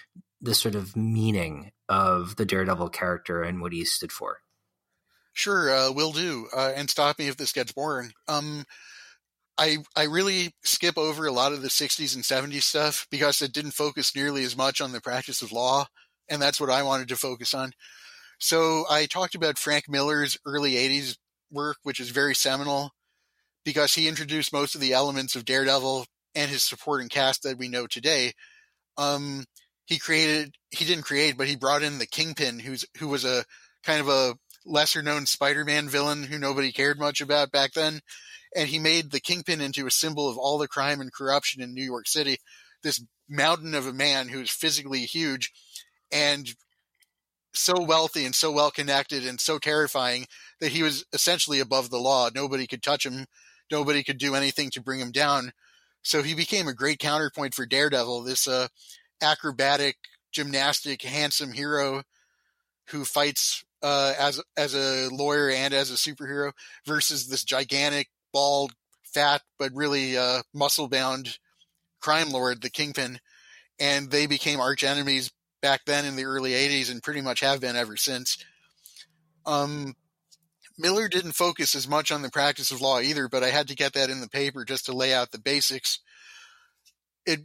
the 0.43 0.55
sort 0.55 0.75
of 0.75 0.95
meaning 0.95 1.73
of 1.89 2.37
the 2.37 2.45
Daredevil 2.45 2.91
character 2.91 3.43
and 3.43 3.61
what 3.61 3.73
he 3.73 3.85
stood 3.85 4.13
for. 4.13 4.41
Sure, 5.37 5.71
uh, 5.71 5.93
will 5.93 6.13
do. 6.13 6.49
Uh, 6.57 6.73
and 6.75 6.89
stop 6.89 7.19
me 7.19 7.29
if 7.29 7.37
this 7.37 7.53
gets 7.53 7.71
boring. 7.71 8.13
Um, 8.27 8.65
I 9.59 9.79
I 9.95 10.05
really 10.05 10.55
skip 10.65 10.97
over 10.99 11.27
a 11.27 11.33
lot 11.33 11.53
of 11.53 11.63
the 11.63 11.71
60s 11.71 12.15
and 12.15 12.25
70s 12.25 12.65
stuff 12.65 13.07
because 13.11 13.43
it 13.43 13.53
didn't 13.53 13.73
focus 13.73 14.17
nearly 14.17 14.45
as 14.45 14.57
much 14.57 14.81
on 14.81 14.93
the 14.93 15.01
practice 15.01 15.43
of 15.43 15.53
law, 15.53 15.89
and 16.31 16.41
that's 16.41 16.59
what 16.61 16.71
I 16.71 16.83
wanted 16.83 17.09
to 17.09 17.17
focus 17.17 17.53
on. 17.55 17.73
So 18.39 18.87
I 18.91 19.07
talked 19.07 19.35
about 19.35 19.59
Frank 19.59 19.89
Miller's 19.89 20.39
early 20.47 20.77
80s 20.77 21.19
work, 21.51 21.79
which 21.83 22.01
is 22.01 22.11
very 22.11 22.35
seminal 22.35 22.93
because 23.65 23.95
he 23.95 24.09
introduced 24.09 24.53
most 24.53 24.75
of 24.75 24.81
the 24.81 24.95
elements 24.95 25.37
of 25.37 25.45
Daredevil 25.45 26.07
and 26.35 26.51
his 26.51 26.65
supporting 26.65 27.09
cast 27.11 27.43
that 27.43 27.59
we 27.59 27.69
know 27.69 27.87
today. 27.87 28.33
Um, 28.99 29.45
he 29.87 29.99
created 29.99 30.55
he 30.71 30.85
didn't 30.87 31.05
create, 31.05 31.37
but 31.39 31.49
he 31.49 31.57
brought 31.57 31.83
in 31.83 31.99
the 31.99 32.07
Kingpin, 32.07 32.61
who's 32.61 32.87
who 32.99 33.09
was 33.09 33.25
a 33.25 33.45
kind 33.85 34.01
of 34.01 34.09
a 34.09 34.35
lesser 34.67 35.03
known 35.03 35.27
Spider-Man 35.27 35.89
villain 35.89 36.25
who 36.25 36.39
nobody 36.39 36.73
cared 36.73 36.99
much 36.99 37.21
about 37.21 37.53
back 37.53 37.73
then 37.73 38.01
and 38.57 38.71
he 38.71 38.79
made 38.79 39.11
the 39.11 39.21
kingpin 39.21 39.61
into 39.61 39.87
a 39.87 39.91
symbol 39.91 40.29
of 40.29 40.39
all 40.39 40.57
the 40.57 40.67
crime 40.67 41.01
and 41.01 41.13
corruption 41.13 41.63
in 41.63 41.75
New 41.75 41.85
York 41.85 42.09
City. 42.09 42.39
This 42.83 43.05
mountain 43.29 43.75
of 43.75 43.87
a 43.87 43.93
man 43.93 44.29
who's 44.29 44.51
physically 44.51 45.01
huge 45.01 45.53
and 46.11 46.55
so 47.53 47.81
wealthy 47.81 48.25
and 48.25 48.35
so 48.35 48.51
well 48.51 48.71
connected 48.71 49.27
and 49.27 49.41
so 49.41 49.59
terrifying 49.59 50.27
that 50.61 50.73
he 50.73 50.83
was 50.83 51.05
essentially 51.13 51.61
above 51.61 51.91
the 51.91 51.99
law. 51.99 52.31
Nobody 52.35 52.67
could 52.67 52.83
touch 52.83 53.05
him. 53.05 53.27
Nobody 53.71 54.03
could 54.03 54.19
do 54.19 54.35
anything 54.35 54.71
to 54.71 54.83
bring 54.83 55.01
him 55.01 55.13
down. 55.13 55.53
So 56.03 56.23
he 56.23 56.35
became 56.35 56.69
a 56.69 56.75
great 56.75 56.99
counterpoint 56.99 57.55
for 57.55 57.67
Daredevil, 57.67 58.23
this 58.23 58.47
uh, 58.49 58.69
acrobatic, 59.21 59.97
gymnastic, 60.33 61.03
handsome 61.03 61.53
hero 61.53 62.05
who 62.91 63.05
fights 63.05 63.65
uh, 63.83 64.15
as 64.19 64.41
as 64.57 64.75
a 64.75 65.09
lawyer 65.15 65.51
and 65.51 65.75
as 65.75 65.91
a 65.91 65.95
superhero 65.95 66.53
versus 66.87 67.29
this 67.29 67.45
gigantic, 67.45 68.09
bald, 68.33 68.73
fat, 69.05 69.43
but 69.59 69.73
really 69.75 70.17
uh, 70.17 70.43
muscle 70.55 70.89
bound 70.89 71.39
crime 72.01 72.31
lord, 72.31 72.63
the 72.63 72.71
Kingpin, 72.71 73.19
and 73.81 74.11
they 74.11 74.27
became 74.27 74.61
arch 74.61 74.85
enemies 74.85 75.33
back 75.63 75.81
then 75.87 76.05
in 76.05 76.17
the 76.17 76.25
early 76.25 76.53
80s 76.53 76.91
and 76.91 77.03
pretty 77.03 77.21
much 77.21 77.41
have 77.41 77.61
been 77.61 77.77
ever 77.77 77.97
since. 77.97 78.39
Um, 79.45 79.97
Miller 80.79 81.09
didn't 81.09 81.33
focus 81.33 81.75
as 81.75 81.89
much 81.89 82.13
on 82.13 82.23
the 82.23 82.31
practice 82.31 82.71
of 82.71 82.81
law 82.81 83.01
either, 83.01 83.29
but 83.29 83.43
I 83.43 83.49
had 83.49 83.69
to 83.69 83.75
get 83.75 83.95
that 83.95 84.11
in 84.11 84.21
the 84.21 84.29
paper 84.29 84.65
just 84.65 84.87
to 84.87 84.93
lay 84.93 85.15
out 85.15 85.31
the 85.31 85.39
basics. 85.39 86.01
It 87.25 87.41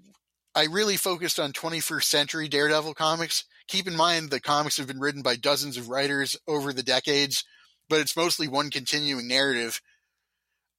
I 0.53 0.65
really 0.65 0.97
focused 0.97 1.39
on 1.39 1.53
21st 1.53 2.03
century 2.03 2.47
Daredevil 2.47 2.93
comics. 2.93 3.45
Keep 3.67 3.87
in 3.87 3.95
mind 3.95 4.29
the 4.29 4.41
comics 4.41 4.77
have 4.77 4.87
been 4.87 4.99
written 4.99 5.21
by 5.21 5.35
dozens 5.37 5.77
of 5.77 5.87
writers 5.87 6.35
over 6.47 6.73
the 6.73 6.83
decades, 6.83 7.45
but 7.89 8.01
it's 8.01 8.17
mostly 8.17 8.47
one 8.47 8.69
continuing 8.69 9.27
narrative. 9.27 9.81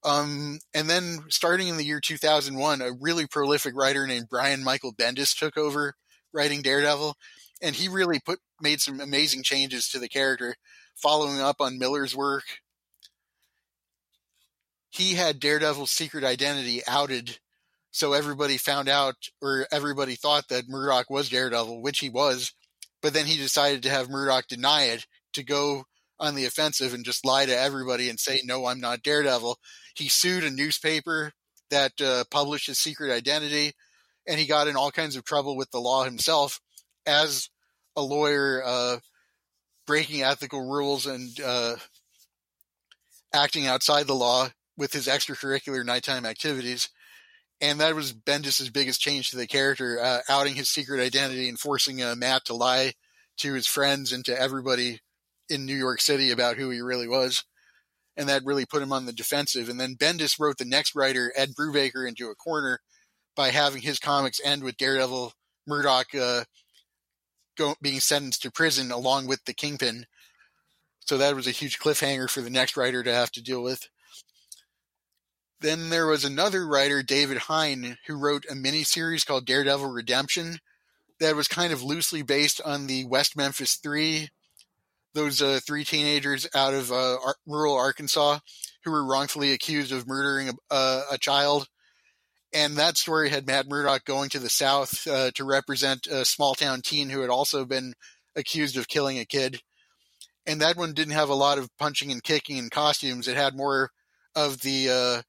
Um, 0.05 0.59
and 0.75 0.91
then 0.91 1.21
starting 1.29 1.69
in 1.69 1.77
the 1.77 1.85
year 1.85 2.01
2001, 2.01 2.83
a 2.83 2.93
really 3.01 3.27
prolific 3.27 3.75
writer 3.75 4.07
named 4.07 4.27
Brian 4.29 4.65
Michael 4.65 4.93
Bendis 4.93 5.37
took 5.37 5.57
over 5.57 5.95
writing 6.33 6.63
Daredevil, 6.63 7.15
and 7.63 7.77
he 7.77 7.89
really 7.89 8.21
put 8.21 8.41
made 8.61 8.81
some 8.81 9.01
amazing 9.01 9.43
changes 9.43 9.89
to 9.89 9.99
the 9.99 10.09
character, 10.09 10.57
following 10.95 11.41
up 11.41 11.61
on 11.61 11.79
Miller's 11.79 12.17
work. 12.17 12.45
He 14.91 15.15
had 15.15 15.41
Daredevil's 15.41 15.91
secret 15.91 16.25
identity 16.25 16.83
outed, 16.87 17.39
so 17.93 18.15
everybody 18.15 18.57
found 18.57 18.89
out, 18.89 19.15
or 19.41 19.67
everybody 19.71 20.15
thought 20.15 20.49
that 20.49 20.69
Murdock 20.69 21.11
was 21.11 21.29
Daredevil, 21.29 21.83
which 21.83 22.01
he 22.01 22.09
was. 22.09 22.53
But 23.03 23.13
then 23.13 23.27
he 23.27 23.37
decided 23.37 23.83
to 23.83 23.91
have 23.91 24.09
Murdock 24.09 24.49
deny 24.49 24.85
it 24.85 25.07
to 25.35 25.45
go 25.45 25.85
on 26.19 26.35
the 26.35 26.47
offensive 26.47 26.95
and 26.95 27.05
just 27.05 27.25
lie 27.25 27.47
to 27.47 27.57
everybody 27.57 28.09
and 28.09 28.19
say, 28.19 28.41
"No, 28.45 28.67
I'm 28.67 28.81
not 28.81 29.03
Daredevil." 29.03 29.59
He 29.95 30.09
sued 30.09 30.43
a 30.43 30.51
newspaper 30.51 31.33
that 31.71 32.01
uh, 32.01 32.25
published 32.31 32.67
his 32.67 32.79
secret 32.79 33.13
identity, 33.13 33.73
and 34.27 34.41
he 34.41 34.47
got 34.47 34.69
in 34.69 34.77
all 34.77 34.91
kinds 34.91 35.17
of 35.17 35.25
trouble 35.25 35.57
with 35.57 35.71
the 35.71 35.81
law 35.81 36.05
himself 36.05 36.61
as 37.07 37.51
a 37.95 38.03
lawyer, 38.03 38.63
uh, 38.65 38.99
breaking 39.87 40.23
ethical 40.23 40.67
rules 40.67 41.07
and 41.07 41.39
uh, 41.41 41.77
acting 43.35 43.67
outside 43.67 44.07
the 44.07 44.15
law 44.15 44.49
with 44.79 44.93
his 44.93 45.09
extracurricular 45.09 45.85
nighttime 45.85 46.25
activities. 46.25 46.89
And 47.63 47.81
that 47.81 47.95
was 47.95 48.13
Bendis's 48.13 48.71
biggest 48.71 49.01
change 49.01 49.31
to 49.31 49.37
the 49.37 49.47
character, 49.47 49.99
uh, 49.99 50.19
outing 50.29 50.57
his 50.57 50.69
secret 50.69 51.01
identity 51.01 51.49
and 51.49 51.59
forcing 51.59 52.03
uh, 52.03 52.15
Matt 52.17 52.45
to 52.47 52.55
lie 52.55 52.93
to 53.39 53.55
his 53.55 53.67
friends 53.67 54.13
and 54.13 54.25
to 54.25 54.39
everybody 54.39 55.01
in 55.49 55.65
New 55.65 55.77
York 55.77 56.01
City 56.01 56.31
about 56.31 56.57
who 56.57 56.71
he 56.71 56.81
really 56.81 57.09
was 57.09 57.45
and 58.17 58.29
that 58.29 58.45
really 58.45 58.67
put 58.67 58.83
him 58.83 58.93
on 58.93 59.07
the 59.07 59.13
defensive. 59.13 59.69
And 59.69 59.81
then 59.81 59.95
Bendis 59.95 60.39
wrote 60.39 60.59
the 60.59 60.65
next 60.65 60.95
writer, 60.95 61.33
Ed 61.37 61.51
Brubaker, 61.59 62.07
into 62.07 62.29
a 62.29 62.35
corner 62.35 62.81
by 63.35 63.51
having 63.51 63.83
his 63.83 63.99
comics 63.99 64.41
end 64.45 64.63
with 64.63 64.77
Daredevil 64.77 65.33
Murdock 65.67 66.15
uh, 66.15 66.45
go, 67.57 67.75
being 67.81 68.01
sentenced 68.01 68.43
to 68.43 68.51
prison 68.51 68.91
along 68.91 69.27
with 69.27 69.45
the 69.45 69.55
Kingpin. 69.55 70.05
So 71.01 71.17
that 71.19 71.35
was 71.35 71.47
a 71.47 71.53
huge 71.53 71.79
cliffhanger 71.79 72.29
for 72.29 72.43
the 72.43 72.51
next 72.51 72.77
writer 72.77 73.03
to 73.03 73.15
have 73.15 73.31
to 73.33 73.43
deal 73.43 73.63
with. 73.63 73.89
Then 75.63 75.91
there 75.91 76.07
was 76.07 76.25
another 76.25 76.67
writer, 76.67 77.03
David 77.03 77.39
Hine, 77.39 77.99
who 78.07 78.19
wrote 78.19 78.45
a 78.51 78.55
miniseries 78.55 79.25
called 79.25 79.47
Daredevil 79.47 79.91
Redemption 79.91 80.59
that 81.21 81.37
was 81.37 81.49
kind 81.49 81.73
of 81.73 81.83
loosely 81.83 82.23
based 82.23 82.61
on 82.65 82.87
the 82.87 83.05
West 83.05 83.37
Memphis 83.37 83.77
Three 83.77 84.29
those 85.15 85.43
uh, 85.43 85.61
three 85.65 85.85
teenagers 85.85 86.49
out 86.55 86.75
of 86.75 86.91
uh, 86.91 87.17
rural 87.47 87.77
Arkansas 87.77 88.39
who 88.85 88.91
were 88.91 89.05
wrongfully 89.05 89.53
accused 89.53 89.93
of 89.93 90.07
murdering 90.07 90.51
a, 90.71 91.03
a, 91.13 91.19
child. 91.19 91.69
And 92.55 92.77
that 92.77 92.97
story 92.97 93.31
had 93.31 93.47
Matt 93.47 93.69
Murdock 93.69 94.05
going 94.05 94.31
to 94.31 94.39
the 94.39 94.49
South 94.49 95.07
uh, 95.07 95.31
to 95.35 95.45
represent 95.45 96.07
a 96.07 96.25
small 96.25 96.55
town 96.55 96.83
teen 96.83 97.11
who 97.11 97.21
had 97.21 97.31
also 97.31 97.65
been 97.65 97.95
accused 98.37 98.77
of 98.77 98.89
killing 98.89 99.19
a 99.19 99.25
kid. 99.25 99.61
And 100.47 100.61
that 100.61 100.77
one 100.77 100.93
didn't 100.93 101.15
have 101.15 101.29
a 101.29 101.35
lot 101.35 101.59
of 101.59 101.71
punching 101.79 102.11
and 102.11 102.23
kicking 102.23 102.59
and 102.59 102.71
costumes. 102.71 103.29
It 103.29 103.37
had 103.37 103.55
more 103.55 103.91
of 104.35 104.61
the 104.61 104.91
uh, 104.91 105.23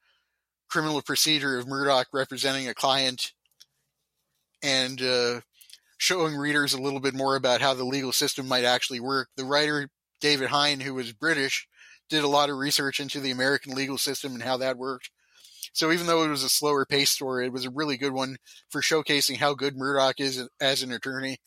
criminal 0.74 1.04
procedure 1.04 1.60
of 1.60 1.68
Murdock 1.68 2.08
representing 2.14 2.68
a 2.68 2.74
client 2.74 3.34
and 4.64 5.00
uh, 5.04 5.42
showing 6.00 6.36
readers 6.36 6.74
a 6.74 6.82
little 6.82 7.00
bit 7.00 7.14
more 7.14 7.36
about 7.36 7.62
how 7.62 7.76
the 7.76 7.84
legal 7.84 8.12
system 8.12 8.48
might 8.48 8.64
actually 8.64 9.00
work. 9.00 9.30
The 9.38 9.46
writer, 9.46 9.88
David 10.20 10.50
Hine, 10.50 10.80
who 10.80 10.96
was 10.96 11.14
British, 11.14 11.68
did 12.10 12.24
a 12.24 12.28
lot 12.28 12.50
of 12.50 12.58
research 12.58 13.00
into 13.00 13.20
the 13.20 13.30
American 13.30 13.76
legal 13.76 14.00
system 14.00 14.34
and 14.34 14.42
how 14.42 14.58
that 14.58 14.80
worked. 14.80 15.12
So 15.74 15.92
even 15.92 16.08
though 16.08 16.24
it 16.24 16.30
was 16.30 16.44
a 16.44 16.50
slower 16.50 16.88
paced 16.88 17.14
story, 17.14 17.46
it 17.46 17.54
was 17.54 17.66
a 17.66 17.70
really 17.70 17.96
good 17.96 18.12
one 18.12 18.38
for 18.72 18.82
showcasing 18.82 19.38
how 19.38 19.54
good 19.54 19.78
Murdock 19.78 20.20
is 20.20 20.50
as 20.60 20.82
an 20.82 20.92
attorney 20.92 21.38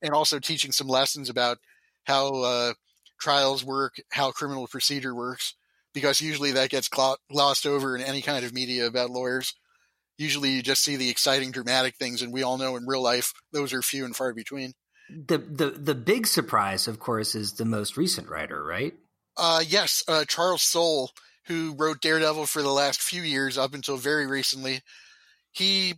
and 0.00 0.14
also 0.14 0.38
teaching 0.38 0.72
some 0.72 0.88
lessons 0.88 1.28
about 1.28 1.58
how 2.04 2.42
uh, 2.42 2.72
trials 3.20 3.62
work, 3.62 4.00
how 4.12 4.30
criminal 4.30 4.66
procedure 4.66 5.14
works, 5.14 5.54
because 5.94 6.20
usually 6.20 6.52
that 6.52 6.70
gets 6.70 6.88
glossed 6.88 7.66
over 7.66 7.96
in 7.96 8.02
any 8.02 8.22
kind 8.22 8.44
of 8.44 8.54
media 8.54 8.86
about 8.86 9.10
lawyers. 9.10 9.54
Usually 10.18 10.50
you 10.50 10.62
just 10.62 10.82
see 10.82 10.96
the 10.96 11.10
exciting 11.10 11.50
dramatic 11.50 11.96
things 11.96 12.22
and 12.22 12.32
we 12.32 12.42
all 12.42 12.58
know 12.58 12.76
in 12.76 12.86
real 12.86 13.02
life 13.02 13.32
those 13.52 13.72
are 13.72 13.82
few 13.82 14.04
and 14.04 14.14
far 14.14 14.34
between. 14.34 14.72
The 15.08 15.38
the 15.38 15.70
the 15.70 15.94
big 15.94 16.26
surprise 16.26 16.86
of 16.86 17.00
course 17.00 17.34
is 17.34 17.54
the 17.54 17.64
most 17.64 17.96
recent 17.96 18.28
writer 18.28 18.62
right? 18.62 18.94
Uh 19.36 19.62
yes 19.66 20.04
uh, 20.06 20.24
charles 20.26 20.62
soule 20.62 21.10
who 21.46 21.74
wrote 21.76 22.00
Daredevil 22.00 22.46
for 22.46 22.62
the 22.62 22.70
last 22.70 23.02
few 23.02 23.22
years 23.22 23.58
up 23.58 23.74
until 23.74 23.96
very 23.96 24.26
recently. 24.26 24.82
He 25.50 25.94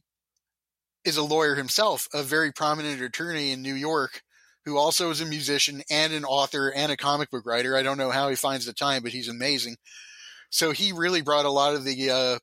is 1.05 1.17
a 1.17 1.23
lawyer 1.23 1.57
himself, 1.57 2.09
a 2.15 2.23
very 2.23 2.53
prominent 2.53 3.03
attorney 3.03 3.51
in 3.51 3.61
New 3.61 3.75
York, 3.75 4.23
who 4.65 4.77
also 4.77 5.11
is 5.11 5.21
a 5.21 5.27
musician 5.27 5.83
and 5.91 6.13
an 6.13 6.25
author 6.25 6.73
and 6.75 6.93
a 6.93 6.97
comic 6.97 7.31
book 7.31 7.45
writer. 7.47 7.77
I 7.77 7.83
don't 7.83 7.99
know 7.99 8.11
how 8.11 8.29
he 8.29 8.37
finds 8.37 8.67
the 8.67 8.73
time, 8.73 9.03
but 9.03 9.13
he's 9.13 9.29
amazing. 9.29 9.77
So 10.51 10.71
he 10.73 10.93
really 10.93 11.23
brought 11.23 11.45
a 11.45 11.51
lot 11.51 11.75
of 11.75 11.85
the 11.85 12.11
uh, 12.11 12.39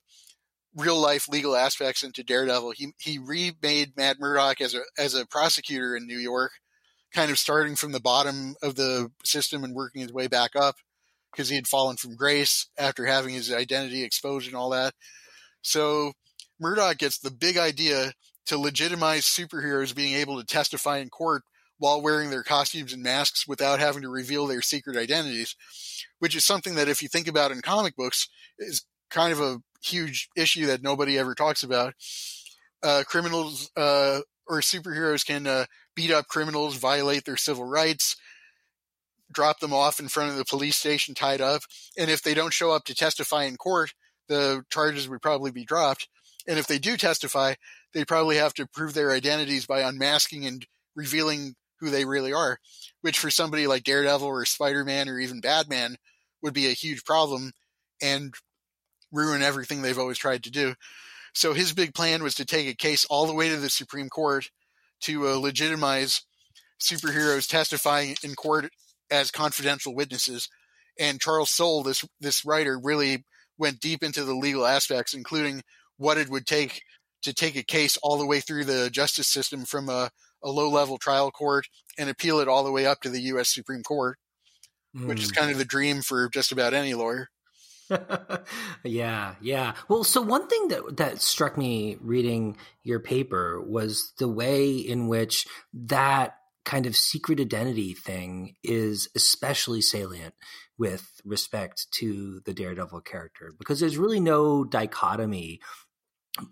real 0.74 1.00
life 1.00 1.28
legal 1.28 1.56
aspects 1.56 2.02
into 2.02 2.24
Daredevil. 2.24 2.72
He 2.72 2.92
he 2.98 3.18
remade 3.18 3.96
Matt 3.96 4.18
Murdock 4.18 4.60
as 4.60 4.74
a 4.74 4.80
as 4.98 5.14
a 5.14 5.26
prosecutor 5.26 5.96
in 5.96 6.06
New 6.06 6.18
York, 6.18 6.52
kind 7.12 7.30
of 7.30 7.38
starting 7.38 7.76
from 7.76 7.92
the 7.92 8.00
bottom 8.00 8.56
of 8.62 8.74
the 8.74 9.10
system 9.24 9.64
and 9.64 9.74
working 9.74 10.02
his 10.02 10.12
way 10.12 10.26
back 10.26 10.56
up 10.56 10.76
because 11.30 11.48
he 11.48 11.56
had 11.56 11.68
fallen 11.68 11.96
from 11.96 12.16
grace 12.16 12.66
after 12.76 13.06
having 13.06 13.34
his 13.34 13.52
identity 13.52 14.02
exposed 14.02 14.46
and 14.48 14.56
all 14.56 14.70
that. 14.70 14.94
So 15.62 16.12
Murdock 16.58 16.98
gets 16.98 17.18
the 17.18 17.30
big 17.30 17.56
idea 17.56 18.12
to 18.46 18.58
legitimize 18.58 19.24
superheroes 19.24 19.94
being 19.94 20.14
able 20.14 20.38
to 20.40 20.46
testify 20.46 20.98
in 20.98 21.08
court 21.08 21.42
while 21.80 22.00
wearing 22.00 22.28
their 22.30 22.42
costumes 22.42 22.92
and 22.92 23.02
masks 23.02 23.48
without 23.48 23.80
having 23.80 24.02
to 24.02 24.08
reveal 24.08 24.46
their 24.46 24.60
secret 24.60 24.96
identities, 24.96 25.56
which 26.18 26.36
is 26.36 26.44
something 26.44 26.74
that 26.74 26.88
if 26.88 27.02
you 27.02 27.08
think 27.08 27.26
about 27.26 27.50
in 27.50 27.62
comic 27.62 27.96
books 27.96 28.28
is 28.58 28.84
kind 29.10 29.32
of 29.32 29.40
a 29.40 29.60
huge 29.82 30.28
issue 30.36 30.66
that 30.66 30.82
nobody 30.82 31.18
ever 31.18 31.34
talks 31.34 31.62
about. 31.62 31.94
Uh, 32.82 33.02
criminals 33.06 33.70
uh, 33.78 34.20
or 34.46 34.60
superheroes 34.60 35.26
can 35.26 35.46
uh, 35.46 35.64
beat 35.96 36.10
up 36.10 36.26
criminals, 36.28 36.76
violate 36.76 37.24
their 37.24 37.38
civil 37.38 37.64
rights, 37.64 38.14
drop 39.32 39.60
them 39.60 39.72
off 39.72 40.00
in 40.00 40.08
front 40.08 40.30
of 40.30 40.36
the 40.36 40.44
police 40.44 40.76
station 40.76 41.14
tied 41.14 41.40
up, 41.40 41.62
and 41.96 42.10
if 42.10 42.22
they 42.22 42.34
don't 42.34 42.52
show 42.52 42.72
up 42.72 42.84
to 42.84 42.94
testify 42.94 43.44
in 43.44 43.56
court, 43.56 43.94
the 44.28 44.62
charges 44.70 45.08
would 45.08 45.22
probably 45.22 45.50
be 45.50 45.64
dropped. 45.64 46.08
And 46.46 46.58
if 46.58 46.66
they 46.66 46.78
do 46.78 46.98
testify, 46.98 47.54
they 47.94 48.04
probably 48.04 48.36
have 48.36 48.54
to 48.54 48.66
prove 48.66 48.92
their 48.92 49.12
identities 49.12 49.66
by 49.66 49.80
unmasking 49.80 50.44
and 50.46 50.66
revealing 50.94 51.54
who 51.80 51.90
they 51.90 52.04
really 52.04 52.32
are, 52.32 52.58
which 53.00 53.18
for 53.18 53.30
somebody 53.30 53.66
like 53.66 53.84
Daredevil 53.84 54.26
or 54.26 54.44
Spider 54.44 54.84
Man 54.84 55.08
or 55.08 55.18
even 55.18 55.40
Batman 55.40 55.96
would 56.42 56.54
be 56.54 56.66
a 56.66 56.72
huge 56.72 57.04
problem 57.04 57.52
and 58.02 58.32
ruin 59.12 59.42
everything 59.42 59.82
they've 59.82 59.98
always 59.98 60.18
tried 60.18 60.44
to 60.44 60.50
do. 60.50 60.74
So 61.34 61.52
his 61.52 61.72
big 61.72 61.94
plan 61.94 62.22
was 62.22 62.34
to 62.36 62.44
take 62.44 62.68
a 62.68 62.74
case 62.74 63.04
all 63.06 63.26
the 63.26 63.34
way 63.34 63.48
to 63.48 63.56
the 63.56 63.70
Supreme 63.70 64.08
Court 64.08 64.50
to 65.02 65.28
uh, 65.28 65.36
legitimize 65.36 66.22
superheroes 66.80 67.48
testifying 67.48 68.16
in 68.22 68.34
court 68.34 68.70
as 69.10 69.30
confidential 69.30 69.94
witnesses. 69.94 70.48
And 70.98 71.20
Charles 71.20 71.50
Soule, 71.50 71.82
this 71.82 72.04
this 72.20 72.44
writer, 72.44 72.78
really 72.82 73.24
went 73.58 73.80
deep 73.80 74.02
into 74.02 74.24
the 74.24 74.34
legal 74.34 74.66
aspects, 74.66 75.14
including 75.14 75.62
what 75.96 76.18
it 76.18 76.28
would 76.28 76.46
take 76.46 76.82
to 77.22 77.34
take 77.34 77.56
a 77.56 77.62
case 77.62 77.96
all 78.02 78.18
the 78.18 78.26
way 78.26 78.40
through 78.40 78.64
the 78.64 78.90
justice 78.90 79.28
system 79.28 79.64
from 79.64 79.88
a, 79.88 80.10
a 80.42 80.50
low 80.50 80.68
level 80.68 80.98
trial 80.98 81.30
court 81.30 81.66
and 81.98 82.08
appeal 82.08 82.40
it 82.40 82.48
all 82.48 82.64
the 82.64 82.72
way 82.72 82.86
up 82.86 83.00
to 83.02 83.10
the 83.10 83.20
U.S. 83.22 83.52
Supreme 83.52 83.82
Court, 83.82 84.18
mm. 84.96 85.06
which 85.06 85.22
is 85.22 85.30
hmm. 85.30 85.36
kind 85.36 85.50
of 85.50 85.58
the 85.58 85.64
dream 85.64 86.02
for 86.02 86.28
just 86.28 86.52
about 86.52 86.74
any 86.74 86.94
lawyer. 86.94 87.28
yeah, 88.84 89.34
yeah. 89.40 89.74
Well, 89.88 90.04
so 90.04 90.22
one 90.22 90.46
thing 90.46 90.68
that 90.68 90.96
that 90.98 91.20
struck 91.20 91.58
me 91.58 91.96
reading 92.00 92.56
your 92.82 93.00
paper 93.00 93.60
was 93.60 94.12
the 94.18 94.28
way 94.28 94.72
in 94.76 95.08
which 95.08 95.46
that 95.72 96.36
kind 96.64 96.86
of 96.86 96.96
secret 96.96 97.40
identity 97.40 97.94
thing 97.94 98.54
is 98.62 99.08
especially 99.16 99.80
salient 99.80 100.34
with 100.78 101.20
respect 101.24 101.86
to 101.92 102.40
the 102.44 102.54
Daredevil 102.54 103.00
character 103.00 103.52
because 103.58 103.80
there's 103.80 103.98
really 103.98 104.20
no 104.20 104.64
dichotomy 104.64 105.60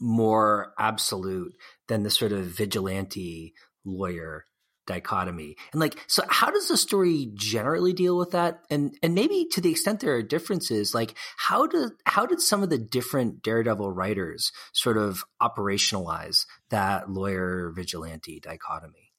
more 0.01 0.73
absolute 0.79 1.55
than 1.87 2.03
the 2.03 2.11
sort 2.11 2.33
of 2.33 2.45
vigilante 2.45 3.55
lawyer 3.89 4.45
dichotomy. 4.89 5.55
And 5.71 5.81
like, 5.81 6.03
so 6.09 6.25
how 6.29 6.51
does 6.51 6.67
the 6.67 6.77
story 6.77 7.31
generally 7.35 7.93
deal 7.93 8.17
with 8.17 8.33
that? 8.33 8.65
And 8.71 8.97
and 9.03 9.15
maybe 9.15 9.47
to 9.53 9.61
the 9.61 9.71
extent 9.71 10.01
there 10.01 10.15
are 10.15 10.23
differences, 10.23 10.95
like 10.95 11.15
how 11.37 11.67
did 11.67 11.91
how 12.05 12.27
did 12.27 12.41
some 12.41 12.65
of 12.65 12.71
the 12.71 12.79
different 12.79 13.43
Daredevil 13.43 13.93
writers 13.93 14.51
sort 14.73 14.97
of 14.97 15.23
operationalize 15.41 16.47
that 16.71 17.09
lawyer 17.09 17.71
vigilante 17.75 18.41
dichotomy? 18.41 19.13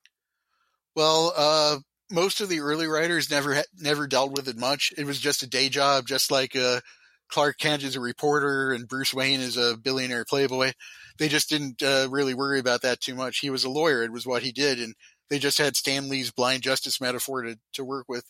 Well, 0.95 1.33
uh, 1.37 1.77
most 2.11 2.41
of 2.41 2.49
the 2.49 2.59
early 2.59 2.87
writers 2.87 3.29
never 3.29 3.63
never 3.77 4.07
dealt 4.07 4.31
with 4.35 4.49
it 4.49 4.57
much. 4.57 4.91
It 4.97 5.05
was 5.05 5.19
just 5.19 5.43
a 5.43 5.47
day 5.47 5.69
job, 5.69 6.07
just 6.07 6.31
like 6.31 6.55
uh, 6.55 6.81
Clark 7.29 7.57
Kent 7.59 7.83
is 7.83 7.95
a 7.95 8.01
reporter 8.01 8.71
and 8.71 8.87
Bruce 8.87 9.13
Wayne 9.13 9.39
is 9.39 9.55
a 9.55 9.77
billionaire 9.77 10.25
playboy. 10.25 10.73
They 11.19 11.27
just 11.27 11.49
didn't 11.49 11.83
uh, 11.83 12.07
really 12.09 12.33
worry 12.33 12.59
about 12.59 12.81
that 12.81 13.01
too 13.01 13.13
much. 13.13 13.39
He 13.39 13.49
was 13.49 13.65
a 13.65 13.69
lawyer; 13.69 14.03
it 14.03 14.11
was 14.11 14.25
what 14.25 14.43
he 14.43 14.51
did, 14.51 14.79
and 14.79 14.95
they 15.29 15.37
just 15.37 15.57
had 15.57 15.75
Stan 15.75 16.09
Lee's 16.09 16.31
blind 16.31 16.63
justice 16.63 16.99
metaphor 16.99 17.43
to, 17.43 17.57
to 17.73 17.83
work 17.83 18.05
with. 18.07 18.25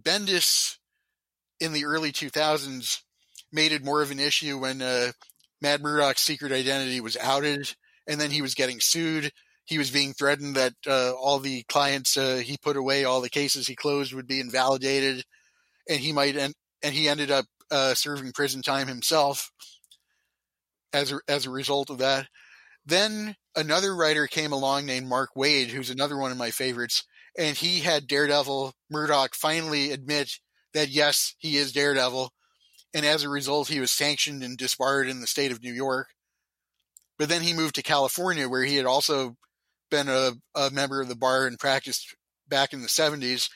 Bendis 0.00 0.76
in 1.60 1.72
the 1.72 1.84
early 1.84 2.12
2000s 2.12 3.02
made 3.52 3.72
it 3.72 3.84
more 3.84 4.02
of 4.02 4.10
an 4.10 4.18
issue 4.18 4.58
when 4.58 4.82
uh, 4.82 5.12
Matt 5.60 5.80
Murdock's 5.80 6.22
secret 6.22 6.52
identity 6.52 7.00
was 7.00 7.16
outed, 7.16 7.74
and 8.06 8.20
then 8.20 8.30
he 8.30 8.42
was 8.42 8.54
getting 8.54 8.80
sued. 8.80 9.30
He 9.64 9.78
was 9.78 9.90
being 9.90 10.12
threatened 10.12 10.56
that 10.56 10.74
uh, 10.86 11.12
all 11.12 11.38
the 11.38 11.62
clients 11.68 12.16
uh, 12.16 12.42
he 12.44 12.56
put 12.58 12.76
away, 12.76 13.04
all 13.04 13.20
the 13.20 13.30
cases 13.30 13.66
he 13.66 13.76
closed, 13.76 14.12
would 14.12 14.26
be 14.26 14.40
invalidated, 14.40 15.24
and 15.88 16.00
he 16.00 16.12
might 16.12 16.36
end, 16.36 16.54
and 16.82 16.94
he 16.94 17.08
ended 17.08 17.30
up 17.30 17.44
uh, 17.70 17.94
serving 17.94 18.32
prison 18.32 18.60
time 18.60 18.88
himself 18.88 19.50
as 20.92 21.12
a, 21.12 21.20
as 21.28 21.46
a 21.46 21.50
result 21.50 21.90
of 21.90 21.98
that. 21.98 22.28
Then 22.84 23.36
another 23.54 23.94
writer 23.94 24.26
came 24.26 24.52
along 24.52 24.86
named 24.86 25.08
Mark 25.08 25.30
Waid, 25.36 25.68
who's 25.68 25.90
another 25.90 26.16
one 26.16 26.32
of 26.32 26.38
my 26.38 26.50
favorites, 26.50 27.04
and 27.38 27.56
he 27.56 27.80
had 27.80 28.06
Daredevil 28.06 28.74
Murdock 28.90 29.34
finally 29.34 29.92
admit 29.92 30.38
that 30.74 30.88
yes, 30.88 31.34
he 31.38 31.56
is 31.56 31.72
Daredevil, 31.72 32.30
and 32.94 33.06
as 33.06 33.22
a 33.22 33.28
result, 33.28 33.68
he 33.68 33.80
was 33.80 33.90
sanctioned 33.90 34.42
and 34.42 34.58
disbarred 34.58 35.08
in 35.08 35.20
the 35.20 35.26
state 35.26 35.52
of 35.52 35.62
New 35.62 35.72
York. 35.72 36.08
But 37.18 37.28
then 37.28 37.42
he 37.42 37.54
moved 37.54 37.74
to 37.76 37.82
California, 37.82 38.48
where 38.48 38.64
he 38.64 38.76
had 38.76 38.86
also 38.86 39.36
been 39.90 40.08
a, 40.08 40.32
a 40.54 40.70
member 40.70 41.00
of 41.00 41.08
the 41.08 41.16
bar 41.16 41.46
and 41.46 41.58
practiced 41.58 42.16
back 42.48 42.72
in 42.72 42.82
the 42.82 42.88
70s. 42.88 43.48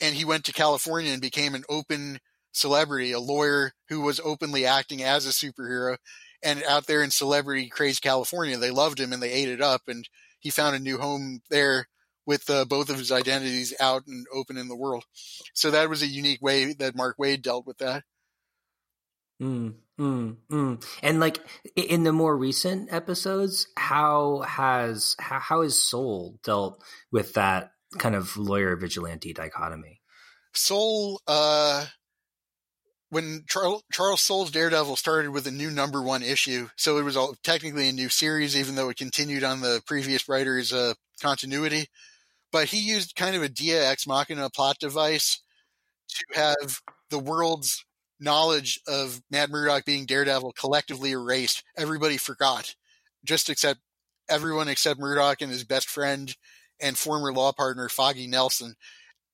And 0.00 0.14
he 0.14 0.24
went 0.24 0.44
to 0.44 0.52
California 0.52 1.12
and 1.12 1.22
became 1.22 1.54
an 1.54 1.64
open 1.68 2.18
celebrity, 2.52 3.12
a 3.12 3.20
lawyer 3.20 3.72
who 3.88 4.00
was 4.00 4.20
openly 4.20 4.66
acting 4.66 5.02
as 5.02 5.26
a 5.26 5.30
superhero 5.30 5.96
and 6.42 6.62
out 6.64 6.86
there 6.86 7.02
in 7.02 7.10
celebrity 7.10 7.68
crazed 7.68 8.02
California, 8.02 8.56
they 8.56 8.70
loved 8.70 8.98
him 8.98 9.12
and 9.12 9.22
they 9.22 9.32
ate 9.32 9.48
it 9.48 9.60
up. 9.60 9.82
And 9.88 10.08
he 10.40 10.50
found 10.50 10.76
a 10.76 10.80
new 10.80 10.98
home 10.98 11.40
there 11.50 11.88
with 12.26 12.48
uh, 12.50 12.64
both 12.64 12.90
of 12.90 12.98
his 12.98 13.12
identities 13.12 13.74
out 13.80 14.06
and 14.06 14.26
open 14.32 14.56
in 14.56 14.68
the 14.68 14.76
world. 14.76 15.04
So 15.54 15.70
that 15.70 15.88
was 15.88 16.02
a 16.02 16.06
unique 16.06 16.42
way 16.42 16.72
that 16.74 16.96
Mark 16.96 17.16
Waid 17.18 17.42
dealt 17.42 17.66
with 17.66 17.78
that. 17.78 18.04
Mm, 19.40 19.74
mm, 19.98 20.36
mm. 20.50 20.84
And 21.02 21.20
like 21.20 21.38
in 21.74 22.04
the 22.04 22.12
more 22.12 22.36
recent 22.36 22.92
episodes, 22.92 23.66
how 23.76 24.40
has 24.46 25.16
how, 25.18 25.40
how 25.40 25.62
has 25.62 25.82
Soule 25.82 26.38
dealt 26.44 26.82
with 27.10 27.34
that 27.34 27.72
kind 27.98 28.14
of 28.14 28.36
lawyer 28.36 28.76
vigilante 28.76 29.32
dichotomy? 29.32 30.00
Soule, 30.54 31.20
uh, 31.26 31.86
when 33.12 33.44
Charles, 33.46 33.82
Charles 33.92 34.22
Soule's 34.22 34.50
Daredevil 34.50 34.96
started 34.96 35.32
with 35.32 35.46
a 35.46 35.50
new 35.50 35.70
number 35.70 36.00
one 36.00 36.22
issue, 36.22 36.70
so 36.76 36.96
it 36.96 37.02
was 37.02 37.14
all, 37.14 37.34
technically 37.44 37.90
a 37.90 37.92
new 37.92 38.08
series, 38.08 38.56
even 38.56 38.74
though 38.74 38.88
it 38.88 38.96
continued 38.96 39.44
on 39.44 39.60
the 39.60 39.82
previous 39.86 40.30
writer's 40.30 40.72
uh, 40.72 40.94
continuity. 41.20 41.88
But 42.52 42.68
he 42.68 42.78
used 42.78 43.14
kind 43.14 43.36
of 43.36 43.42
a 43.42 43.50
Deus 43.50 43.84
ex 43.84 44.06
machina 44.06 44.48
plot 44.48 44.78
device 44.80 45.42
to 46.08 46.40
have 46.40 46.80
the 47.10 47.18
world's 47.18 47.84
knowledge 48.18 48.80
of 48.88 49.20
Matt 49.30 49.50
Murdock 49.50 49.84
being 49.84 50.06
Daredevil 50.06 50.54
collectively 50.58 51.10
erased. 51.10 51.62
Everybody 51.76 52.16
forgot, 52.16 52.74
just 53.26 53.50
except 53.50 53.80
everyone 54.26 54.68
except 54.68 54.98
Murdock 54.98 55.42
and 55.42 55.52
his 55.52 55.64
best 55.64 55.86
friend 55.86 56.34
and 56.80 56.96
former 56.96 57.30
law 57.30 57.52
partner 57.52 57.90
Foggy 57.90 58.26
Nelson. 58.26 58.74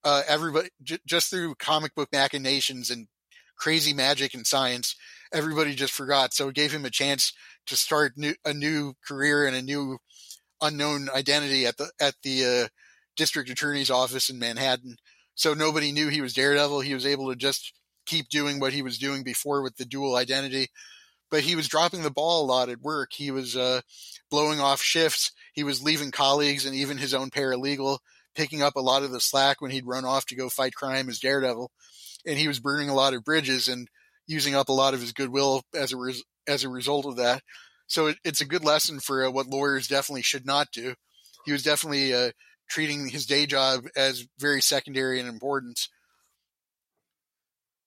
Uh, 0.03 0.23
everybody 0.27 0.71
j- 0.83 0.99
just 1.07 1.31
through 1.31 1.55
comic 1.55 1.95
book 1.95 2.09
machinations 2.13 2.91
and 2.91 3.07
crazy 3.59 3.93
magic 3.93 4.35
and 4.35 4.47
science, 4.47 4.95
everybody 5.33 5.75
just 5.75 5.93
forgot. 5.93 6.33
So 6.35 6.49
it 6.49 6.55
gave 6.55 6.73
him 6.73 6.85
a 6.85 6.91
chance 6.91 7.33
to 7.67 7.77
start 7.77 8.13
new, 8.17 8.35
a 8.45 8.55
new 8.55 8.95
career 9.07 9.47
and 9.47 9.57
a 9.57 9.63
new 9.63 9.99
unknown 10.61 11.09
identity 11.15 11.67
at 11.67 11.77
the 11.77 11.91
at 12.01 12.15
the 12.23 12.45
uh, 12.45 12.69
district 13.17 13.51
attorney's 13.51 13.91
office 13.91 14.31
in 14.31 14.39
Manhattan. 14.39 14.97
So 15.35 15.55
nobody 15.55 15.93
knew 15.93 16.09
he 16.09 16.21
was 16.21 16.35
Daredevil. 16.35 16.81
He 16.81 16.95
was 16.95 17.07
able 17.07 17.31
to 17.31 17.37
just 17.37 17.73
keep 18.07 18.29
doing 18.29 18.59
what 18.59 18.73
he 18.73 18.83
was 18.83 18.99
doing 18.99 19.23
before 19.23 19.63
with 19.63 19.77
the 19.77 19.85
dual 19.85 20.17
identity. 20.17 20.69
But 21.31 21.43
he 21.43 21.55
was 21.55 21.69
dropping 21.69 22.03
the 22.03 22.11
ball 22.11 22.43
a 22.43 22.47
lot 22.47 22.71
at 22.71 22.81
work. 22.81 23.11
He 23.13 23.31
was 23.31 23.55
uh, 23.55 23.83
blowing 24.31 24.61
off 24.61 24.81
shifts. 24.81 25.31
He 25.53 25.63
was 25.63 25.83
leaving 25.83 26.11
colleagues 26.11 26.65
and 26.65 26.75
even 26.75 26.97
his 26.97 27.13
own 27.13 27.29
paralegal, 27.31 27.99
picking 28.39 28.63
up 28.63 28.77
a 28.77 28.81
lot 28.81 29.03
of 29.03 29.11
the 29.11 29.21
slack 29.21 29.61
when 29.61 29.71
he'd 29.71 29.87
run 29.87 30.07
off 30.07 30.25
to 30.27 30.37
go 30.37 30.49
fight 30.49 30.75
crime 30.75 31.11
as 31.11 31.19
Daredevil 31.19 31.71
and 32.27 32.39
he 32.39 32.49
was 32.49 32.61
burning 32.61 32.89
a 32.89 32.95
lot 32.95 33.13
of 33.13 33.25
bridges. 33.25 33.69
And 33.69 33.89
using 34.29 34.55
up 34.55 34.69
a 34.69 34.73
lot 34.73 34.95
of 34.95 35.01
his 35.01 35.13
goodwill 35.13 35.63
as 35.75 35.93
a 35.93 35.97
res- 35.97 36.25
as 36.47 36.63
a 36.63 36.69
result 36.69 37.07
of 37.07 37.17
that. 37.17 37.43
So 37.89 38.09
it, 38.09 38.19
it's 38.25 38.41
a 38.41 38.47
good 38.47 38.65
lesson 38.65 39.01
for 39.01 39.25
uh, 39.25 39.31
what 39.31 39.47
lawyers 39.49 39.89
definitely 39.89 40.23
should 40.23 40.47
not 40.47 40.69
do. 40.73 40.95
He 41.45 41.53
was 41.53 41.63
definitely 41.63 42.15
uh, 42.15 42.31
treating 42.69 43.09
his 43.09 43.27
day 43.27 43.47
job 43.47 43.87
as 43.97 44.27
very 44.39 44.61
secondary 44.61 45.19
in 45.19 45.27
importance. 45.27 45.89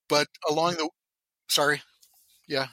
But 0.10 0.28
along 0.50 0.74
the, 0.74 0.90
sorry, 1.48 1.84
yeah. 2.48 2.68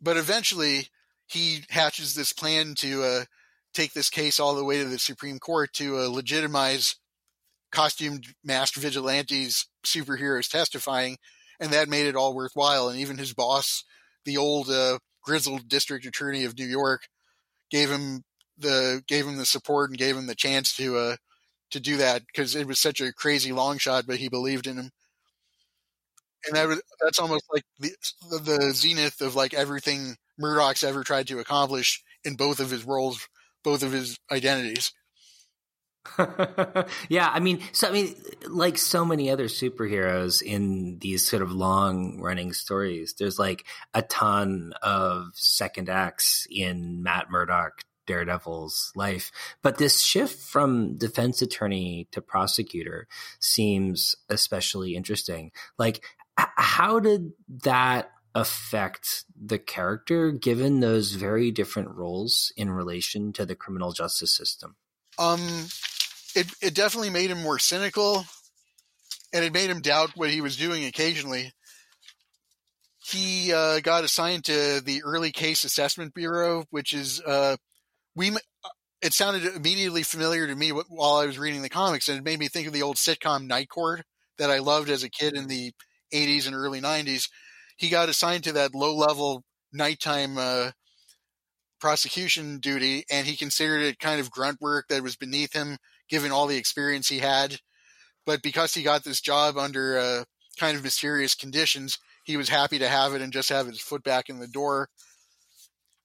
But 0.00 0.16
eventually, 0.16 0.88
he 1.26 1.62
hatches 1.70 2.14
this 2.14 2.32
plan 2.32 2.74
to 2.78 3.02
uh, 3.02 3.24
take 3.76 3.92
this 3.92 4.10
case 4.10 4.40
all 4.40 4.54
the 4.54 4.64
way 4.64 4.78
to 4.78 4.88
the 4.88 4.98
Supreme 4.98 5.38
Court 5.38 5.72
to 5.74 5.98
uh, 5.98 6.08
legitimize 6.08 6.96
costumed 7.70 8.26
masked 8.42 8.76
vigilantes, 8.76 9.66
superheroes 9.84 10.48
testifying, 10.48 11.18
and 11.60 11.72
that 11.72 11.88
made 11.88 12.06
it 12.06 12.16
all 12.16 12.34
worthwhile. 12.34 12.88
And 12.88 12.98
even 12.98 13.18
his 13.18 13.34
boss, 13.34 13.84
the 14.24 14.36
old 14.36 14.70
uh, 14.70 14.98
grizzled 15.22 15.68
district 15.68 16.06
attorney 16.06 16.44
of 16.44 16.58
New 16.58 16.66
York, 16.66 17.08
gave 17.70 17.90
him 17.90 18.22
the 18.58 19.02
gave 19.06 19.26
him 19.26 19.36
the 19.36 19.44
support 19.44 19.90
and 19.90 19.98
gave 19.98 20.16
him 20.16 20.26
the 20.26 20.34
chance 20.34 20.74
to 20.76 20.96
uh 20.96 21.16
to 21.70 21.80
do 21.80 21.96
that 21.98 22.22
because 22.26 22.54
it 22.54 22.66
was 22.66 22.80
such 22.80 23.00
a 23.00 23.12
crazy 23.12 23.52
long 23.52 23.76
shot, 23.78 24.06
but 24.06 24.16
he 24.16 24.28
believed 24.28 24.66
in 24.66 24.78
him. 24.78 24.90
And 26.46 26.56
that 26.56 26.68
was 26.68 26.80
that's 27.02 27.18
almost 27.18 27.44
like 27.52 27.64
the 27.78 27.90
the 28.42 28.72
zenith 28.72 29.20
of 29.20 29.34
like 29.34 29.52
everything 29.52 30.16
Murdock's 30.38 30.84
ever 30.84 31.02
tried 31.02 31.26
to 31.28 31.40
accomplish 31.40 32.02
in 32.24 32.36
both 32.36 32.60
of 32.60 32.70
his 32.70 32.84
roles, 32.84 33.26
both 33.66 33.82
of 33.82 33.90
his 33.90 34.16
identities. 34.30 34.92
yeah, 37.08 37.28
I 37.28 37.40
mean, 37.40 37.60
so 37.72 37.88
I 37.88 37.90
mean, 37.90 38.14
like 38.48 38.78
so 38.78 39.04
many 39.04 39.28
other 39.28 39.46
superheroes 39.46 40.40
in 40.40 40.98
these 41.00 41.26
sort 41.26 41.42
of 41.42 41.50
long 41.50 42.20
running 42.20 42.52
stories, 42.52 43.16
there's 43.18 43.40
like 43.40 43.66
a 43.92 44.02
ton 44.02 44.72
of 44.82 45.30
second 45.34 45.88
acts 45.88 46.46
in 46.48 47.02
Matt 47.02 47.28
Murdock 47.28 47.82
Daredevil's 48.06 48.92
life. 48.94 49.32
But 49.62 49.78
this 49.78 50.00
shift 50.00 50.38
from 50.40 50.96
defense 50.96 51.42
attorney 51.42 52.06
to 52.12 52.20
prosecutor 52.20 53.08
seems 53.40 54.14
especially 54.28 54.94
interesting. 54.94 55.50
Like, 55.76 56.04
how 56.36 57.00
did 57.00 57.32
that 57.64 58.12
affect 58.36 59.24
the 59.34 59.58
character 59.58 60.30
given 60.30 60.80
those 60.80 61.12
very 61.12 61.50
different 61.50 61.88
roles 61.88 62.52
in 62.54 62.70
relation 62.70 63.32
to 63.32 63.46
the 63.46 63.56
criminal 63.56 63.92
justice 63.92 64.36
system? 64.36 64.76
Um, 65.18 65.40
it 66.34 66.46
it 66.60 66.74
definitely 66.74 67.08
made 67.08 67.30
him 67.30 67.42
more 67.42 67.58
cynical, 67.58 68.26
and 69.32 69.42
it 69.42 69.54
made 69.54 69.70
him 69.70 69.80
doubt 69.80 70.10
what 70.16 70.28
he 70.28 70.42
was 70.42 70.58
doing 70.58 70.84
occasionally. 70.84 71.52
He 73.02 73.54
uh, 73.54 73.80
got 73.80 74.04
assigned 74.04 74.44
to 74.44 74.82
the 74.84 75.02
Early 75.02 75.32
Case 75.32 75.64
Assessment 75.64 76.12
Bureau, 76.12 76.66
which 76.70 76.92
is 76.92 77.22
uh, 77.22 77.56
we. 78.14 78.36
It 79.00 79.14
sounded 79.14 79.44
immediately 79.54 80.02
familiar 80.02 80.46
to 80.46 80.54
me 80.54 80.70
while 80.70 81.16
I 81.16 81.26
was 81.26 81.38
reading 81.38 81.62
the 81.62 81.68
comics, 81.70 82.08
and 82.08 82.18
it 82.18 82.24
made 82.24 82.38
me 82.38 82.48
think 82.48 82.66
of 82.66 82.74
the 82.74 82.82
old 82.82 82.96
sitcom 82.96 83.46
Night 83.46 83.70
Court 83.70 84.02
that 84.36 84.50
I 84.50 84.58
loved 84.58 84.90
as 84.90 85.04
a 85.04 85.10
kid 85.10 85.34
in 85.34 85.48
the 85.48 85.72
80s 86.12 86.46
and 86.46 86.54
early 86.54 86.80
90s. 86.80 87.28
He 87.76 87.88
got 87.88 88.08
assigned 88.08 88.44
to 88.44 88.52
that 88.52 88.74
low 88.74 88.94
level 88.94 89.44
nighttime 89.72 90.38
uh, 90.38 90.70
prosecution 91.80 92.58
duty, 92.58 93.04
and 93.10 93.26
he 93.26 93.36
considered 93.36 93.82
it 93.82 93.98
kind 93.98 94.20
of 94.20 94.30
grunt 94.30 94.60
work 94.60 94.86
that 94.88 95.02
was 95.02 95.16
beneath 95.16 95.52
him 95.52 95.78
given 96.08 96.32
all 96.32 96.46
the 96.46 96.56
experience 96.56 97.08
he 97.08 97.18
had. 97.18 97.58
But 98.24 98.42
because 98.42 98.74
he 98.74 98.82
got 98.82 99.04
this 99.04 99.20
job 99.20 99.56
under 99.56 99.98
uh, 99.98 100.24
kind 100.58 100.76
of 100.76 100.82
mysterious 100.82 101.34
conditions, 101.34 101.98
he 102.24 102.36
was 102.36 102.48
happy 102.48 102.78
to 102.78 102.88
have 102.88 103.14
it 103.14 103.22
and 103.22 103.32
just 103.32 103.50
have 103.50 103.66
his 103.66 103.80
foot 103.80 104.02
back 104.02 104.28
in 104.28 104.40
the 104.40 104.48
door. 104.48 104.88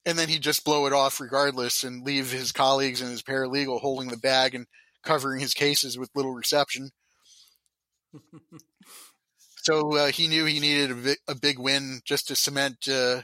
And 0.05 0.17
then 0.17 0.29
he'd 0.29 0.41
just 0.41 0.65
blow 0.65 0.85
it 0.87 0.93
off 0.93 1.19
regardless 1.19 1.83
and 1.83 2.05
leave 2.05 2.31
his 2.31 2.51
colleagues 2.51 3.01
and 3.01 3.11
his 3.11 3.21
paralegal 3.21 3.81
holding 3.81 4.09
the 4.09 4.17
bag 4.17 4.55
and 4.55 4.65
covering 5.03 5.39
his 5.39 5.53
cases 5.53 5.97
with 5.97 6.09
little 6.15 6.33
reception. 6.33 6.91
so 9.61 9.95
uh, 9.95 10.07
he 10.07 10.27
knew 10.27 10.45
he 10.45 10.59
needed 10.59 10.89
a, 10.89 10.95
big, 10.95 11.17
a 11.27 11.35
big 11.35 11.59
win 11.59 12.01
just 12.03 12.27
to 12.27 12.35
cement 12.35 12.87
uh, 12.91 13.21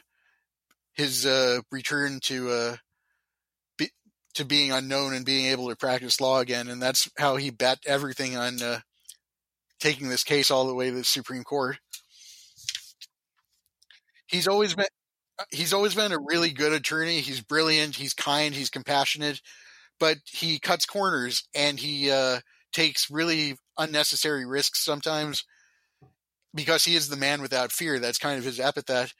his 0.94 1.26
uh, 1.26 1.62
return 1.72 2.20
to 2.26 2.50
uh, 2.52 2.76
to 4.36 4.46
being 4.46 4.72
unknown 4.72 5.16
and 5.16 5.26
being 5.26 5.48
able 5.48 5.68
to 5.68 5.76
practice 5.76 6.22
law 6.22 6.40
again. 6.40 6.68
And 6.68 6.80
that's 6.80 7.10
how 7.18 7.38
he 7.38 7.50
bet 7.50 7.80
everything 7.88 8.38
on 8.38 8.62
uh, 8.62 8.82
taking 9.80 10.10
this 10.10 10.24
case 10.24 10.52
all 10.52 10.68
the 10.68 10.76
way 10.76 10.92
to 10.92 10.98
the 10.98 11.04
Supreme 11.04 11.44
Court. 11.44 11.78
He's 14.28 14.48
always 14.48 14.76
been 14.76 14.86
he's 15.50 15.74
always 15.74 15.96
been 15.96 16.12
a 16.12 16.20
really 16.20 16.52
good 16.52 16.72
attorney. 16.72 17.22
He's 17.22 17.42
brilliant. 17.42 17.96
He's 17.96 18.14
kind. 18.14 18.54
He's 18.54 18.70
compassionate, 18.70 19.42
but 20.00 20.18
he 20.26 20.60
cuts 20.60 20.86
corners 20.86 21.48
and 21.56 21.80
he 21.80 22.12
uh, 22.12 22.42
takes 22.72 23.10
really 23.10 23.58
unnecessary 23.76 24.46
risks 24.46 24.86
sometimes 24.86 25.44
because 26.58 26.84
he 26.84 26.96
is 26.96 27.08
the 27.08 27.16
man 27.16 27.42
without 27.42 27.72
fear. 27.72 28.00
That's 28.00 28.18
kind 28.18 28.38
of 28.38 28.44
his 28.44 28.60
epithet. 28.60 29.14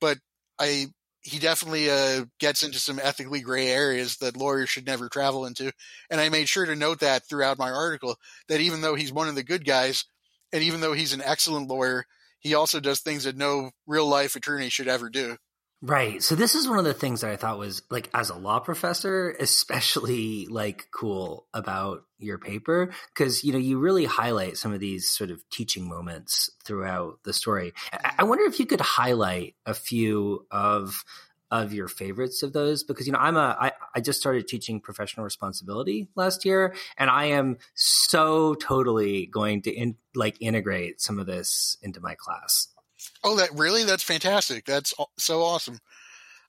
But 0.00 0.18
I 0.58 0.86
he 1.24 1.38
definitely 1.38 1.90
uh, 1.90 2.26
gets 2.38 2.62
into 2.62 2.78
some 2.78 3.00
ethically 3.02 3.40
gray 3.40 3.68
areas 3.68 4.18
that 4.18 4.36
lawyers 4.36 4.68
should 4.68 4.86
never 4.86 5.08
travel 5.08 5.46
into. 5.46 5.72
And 6.10 6.20
I 6.20 6.28
made 6.28 6.50
sure 6.50 6.66
to 6.66 6.76
note 6.76 7.00
that 7.00 7.26
throughout 7.26 7.58
my 7.58 7.70
article 7.70 8.16
that 8.48 8.60
even 8.60 8.82
though 8.82 8.94
he's 8.94 9.12
one 9.12 9.28
of 9.28 9.34
the 9.34 9.42
good 9.42 9.64
guys, 9.64 10.04
and 10.52 10.62
even 10.62 10.82
though 10.82 10.92
he's 10.92 11.14
an 11.14 11.22
excellent 11.24 11.68
lawyer, 11.68 12.04
he 12.40 12.54
also 12.54 12.78
does 12.78 13.00
things 13.00 13.24
that 13.24 13.38
no 13.38 13.70
real 13.86 14.06
life 14.06 14.36
attorney 14.36 14.68
should 14.68 14.86
ever 14.86 15.08
do. 15.08 15.38
Right. 15.82 16.22
So 16.22 16.34
this 16.34 16.54
is 16.54 16.66
one 16.66 16.78
of 16.78 16.84
the 16.84 16.94
things 16.94 17.20
that 17.20 17.30
I 17.30 17.36
thought 17.36 17.58
was 17.58 17.82
like 17.90 18.08
as 18.14 18.30
a 18.30 18.36
law 18.36 18.58
professor, 18.58 19.36
especially 19.38 20.46
like 20.46 20.88
cool 20.90 21.46
about 21.52 22.04
your 22.18 22.38
paper 22.38 22.90
because 23.14 23.44
you 23.44 23.52
know 23.52 23.58
you 23.58 23.78
really 23.78 24.06
highlight 24.06 24.56
some 24.56 24.72
of 24.72 24.80
these 24.80 25.10
sort 25.10 25.30
of 25.30 25.46
teaching 25.50 25.86
moments 25.86 26.50
throughout 26.64 27.18
the 27.24 27.34
story. 27.34 27.74
I 28.18 28.24
wonder 28.24 28.44
if 28.44 28.58
you 28.58 28.66
could 28.66 28.80
highlight 28.80 29.56
a 29.66 29.74
few 29.74 30.46
of 30.50 31.04
of 31.50 31.72
your 31.72 31.88
favorites 31.88 32.42
of 32.42 32.52
those 32.52 32.82
because 32.82 33.06
you 33.06 33.12
know 33.12 33.18
I'm 33.18 33.36
a 33.36 33.56
I, 33.60 33.72
I 33.94 34.00
just 34.00 34.18
started 34.18 34.48
teaching 34.48 34.80
professional 34.80 35.24
responsibility 35.24 36.08
last 36.16 36.44
year 36.44 36.74
and 36.96 37.10
I 37.10 37.26
am 37.26 37.58
so 37.74 38.54
totally 38.54 39.26
going 39.26 39.62
to 39.62 39.70
in, 39.70 39.96
like 40.14 40.36
integrate 40.40 41.00
some 41.00 41.18
of 41.18 41.26
this 41.26 41.76
into 41.82 42.00
my 42.00 42.14
class. 42.14 42.73
Oh, 43.22 43.36
that 43.36 43.50
really? 43.54 43.84
That's 43.84 44.02
fantastic. 44.02 44.64
That's 44.64 44.94
so 45.18 45.42
awesome. 45.42 45.78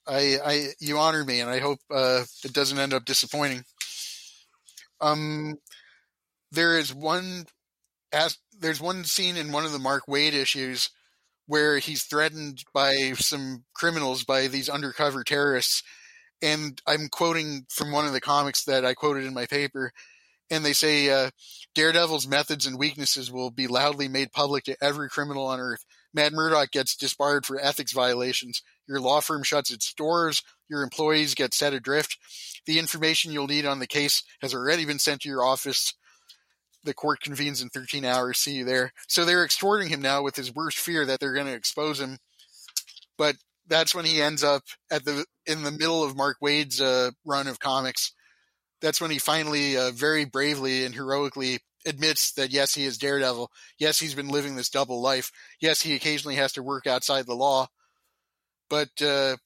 I, 0.08 0.38
I, 0.46 0.68
you 0.80 0.98
honor 0.98 1.24
me, 1.26 1.42
and 1.42 1.50
I 1.50 1.60
hope 1.60 1.80
uh, 1.92 2.24
it 2.44 2.54
doesn't 2.54 2.80
end 2.80 2.94
up 2.94 3.06
disappointing. 3.06 3.66
Um, 5.02 5.56
there 6.52 6.78
is 6.78 6.94
one, 6.94 7.46
as 8.14 8.38
there's 8.60 8.82
one 8.82 9.04
scene 9.06 9.38
in 9.38 9.52
one 9.54 9.66
of 9.66 9.74
the 9.74 9.80
Mark 9.80 10.06
Waid 10.08 10.34
issues 10.34 10.90
where 11.48 11.80
he's 11.80 12.04
threatened 12.04 12.64
by 12.74 13.14
some 13.18 13.66
criminals, 13.76 14.24
by 14.24 14.48
these 14.48 14.70
undercover 14.70 15.24
terrorists, 15.24 15.84
and 16.42 16.82
I'm 16.88 17.10
quoting 17.10 17.66
from 17.70 17.92
one 17.92 18.06
of 18.08 18.14
the 18.14 18.22
comics 18.22 18.66
that 18.66 18.86
I 18.86 18.94
quoted 18.96 19.26
in 19.26 19.34
my 19.34 19.46
paper, 19.48 19.92
and 20.52 20.66
they 20.66 20.74
say 20.74 21.10
uh, 21.10 21.32
Daredevil's 21.76 22.28
methods 22.28 22.66
and 22.66 22.80
weaknesses 22.80 23.32
will 23.32 23.52
be 23.52 23.68
loudly 23.68 24.08
made 24.08 24.32
public 24.34 24.66
to 24.66 24.78
every 24.82 25.10
criminal 25.10 25.48
on 25.48 25.60
Earth. 25.60 25.86
Matt 26.16 26.32
Murdock 26.32 26.72
gets 26.72 26.96
disbarred 26.96 27.46
for 27.46 27.60
ethics 27.60 27.92
violations. 27.92 28.64
Your 28.88 29.02
law 29.02 29.20
firm 29.20 29.44
shuts 29.44 29.70
its 29.70 29.94
doors. 29.94 30.42
Your 30.70 30.82
employees 30.82 31.36
get 31.36 31.54
set 31.54 31.74
adrift. 31.74 32.18
The 32.66 32.80
information 32.80 33.34
you'll 33.34 33.48
need 33.48 33.66
on 33.66 33.80
the 33.80 33.88
case 33.88 34.24
has 34.42 34.54
already 34.54 34.86
been 34.86 34.98
sent 34.98 35.22
to 35.22 35.30
your 35.30 35.44
office. 35.44 35.94
The 36.86 36.94
court 36.94 37.20
convenes 37.20 37.62
in 37.62 37.70
13 37.70 38.06
hours. 38.06 38.40
See 38.40 38.54
you 38.54 38.64
there. 38.64 38.94
So 39.10 39.26
they're 39.26 39.44
extorting 39.44 39.90
him 39.90 40.02
now 40.02 40.24
with 40.24 40.38
his 40.38 40.56
worst 40.56 40.78
fear 40.78 41.06
that 41.06 41.20
they're 41.20 41.34
going 41.34 41.48
to 41.48 41.54
expose 41.54 42.00
him. 42.00 42.20
But 43.18 43.36
that's 43.68 43.94
when 43.94 44.06
he 44.06 44.22
ends 44.22 44.44
up 44.44 44.64
at 44.90 45.04
the 45.04 45.26
in 45.46 45.64
the 45.64 45.72
middle 45.72 46.04
of 46.04 46.16
Mark 46.16 46.38
Waid's 46.42 46.80
uh, 46.80 47.12
run 47.26 47.48
of 47.48 47.60
comics. 47.60 48.14
That's 48.82 49.02
when 49.02 49.12
he 49.12 49.20
finally, 49.20 49.78
uh, 49.78 49.92
very 49.92 50.26
bravely 50.26 50.86
and 50.86 50.94
heroically, 50.94 51.60
admits 51.86 52.32
that 52.34 52.52
yes, 52.52 52.74
he 52.74 52.86
is 52.86 52.98
Daredevil. 52.98 53.52
Yes, 53.78 54.00
he's 54.00 54.16
been 54.16 54.30
living 54.30 54.56
this 54.56 54.70
double 54.70 55.02
life. 55.02 55.32
Yes, 55.60 55.82
he 55.82 55.96
occasionally 55.96 56.36
has 56.36 56.54
to 56.54 56.64
work 56.64 56.88
outside 56.88 57.26
the 57.26 57.36
law, 57.36 57.68
but 58.70 58.90
uh, 59.02 59.38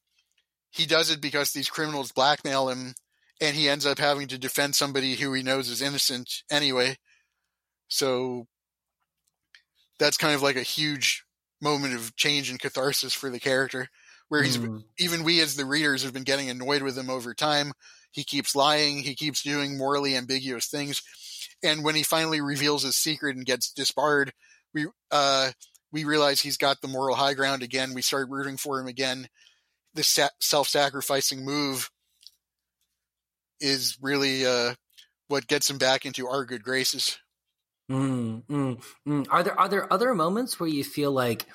he 0.71 0.85
does 0.85 1.09
it 1.11 1.21
because 1.21 1.51
these 1.51 1.69
criminals 1.69 2.11
blackmail 2.11 2.69
him, 2.69 2.93
and 3.41 3.55
he 3.55 3.69
ends 3.69 3.85
up 3.85 3.99
having 3.99 4.27
to 4.29 4.37
defend 4.37 4.75
somebody 4.75 5.15
who 5.15 5.33
he 5.33 5.43
knows 5.43 5.69
is 5.69 5.81
innocent 5.81 6.43
anyway. 6.49 6.97
So 7.87 8.45
that's 9.97 10.17
kind 10.17 10.35
of 10.35 10.41
like 10.41 10.55
a 10.55 10.61
huge 10.61 11.23
moment 11.61 11.95
of 11.95 12.15
change 12.15 12.49
and 12.49 12.59
catharsis 12.59 13.13
for 13.13 13.29
the 13.29 13.39
character, 13.39 13.89
where 14.29 14.43
he's 14.43 14.57
mm. 14.57 14.83
even 14.97 15.23
we 15.23 15.41
as 15.41 15.55
the 15.55 15.65
readers 15.65 16.03
have 16.03 16.13
been 16.13 16.23
getting 16.23 16.49
annoyed 16.49 16.83
with 16.83 16.97
him 16.97 17.09
over 17.09 17.33
time. 17.33 17.73
He 18.11 18.23
keeps 18.23 18.55
lying. 18.55 18.99
He 18.99 19.13
keeps 19.13 19.43
doing 19.43 19.77
morally 19.77 20.15
ambiguous 20.15 20.67
things 20.67 21.01
and 21.63 21.83
when 21.83 21.95
he 21.95 22.03
finally 22.03 22.41
reveals 22.41 22.83
his 22.83 22.95
secret 22.95 23.35
and 23.35 23.45
gets 23.45 23.71
disbarred, 23.71 24.33
we 24.73 24.87
uh, 25.11 25.51
we 25.91 26.03
realize 26.03 26.41
he's 26.41 26.57
got 26.57 26.81
the 26.81 26.87
moral 26.87 27.15
high 27.15 27.33
ground 27.33 27.63
again. 27.63 27.93
We 27.93 28.01
start 28.01 28.29
rooting 28.29 28.57
for 28.57 28.79
him 28.79 28.87
again. 28.87 29.27
This 29.93 30.07
sa- 30.07 30.29
self-sacrificing 30.39 31.43
move 31.43 31.89
is 33.59 33.97
really 34.01 34.45
uh, 34.45 34.75
what 35.27 35.47
gets 35.47 35.69
him 35.69 35.77
back 35.77 36.05
into 36.05 36.27
our 36.27 36.45
good 36.45 36.63
graces. 36.63 37.17
Mm, 37.89 38.43
mm, 38.45 38.83
mm. 39.07 39.27
Are 39.31 39.43
there 39.43 39.59
are 39.59 39.67
there 39.67 39.91
other 39.91 40.13
moments 40.13 40.59
where 40.59 40.69
you 40.69 40.83
feel 40.83 41.11
like 41.11 41.45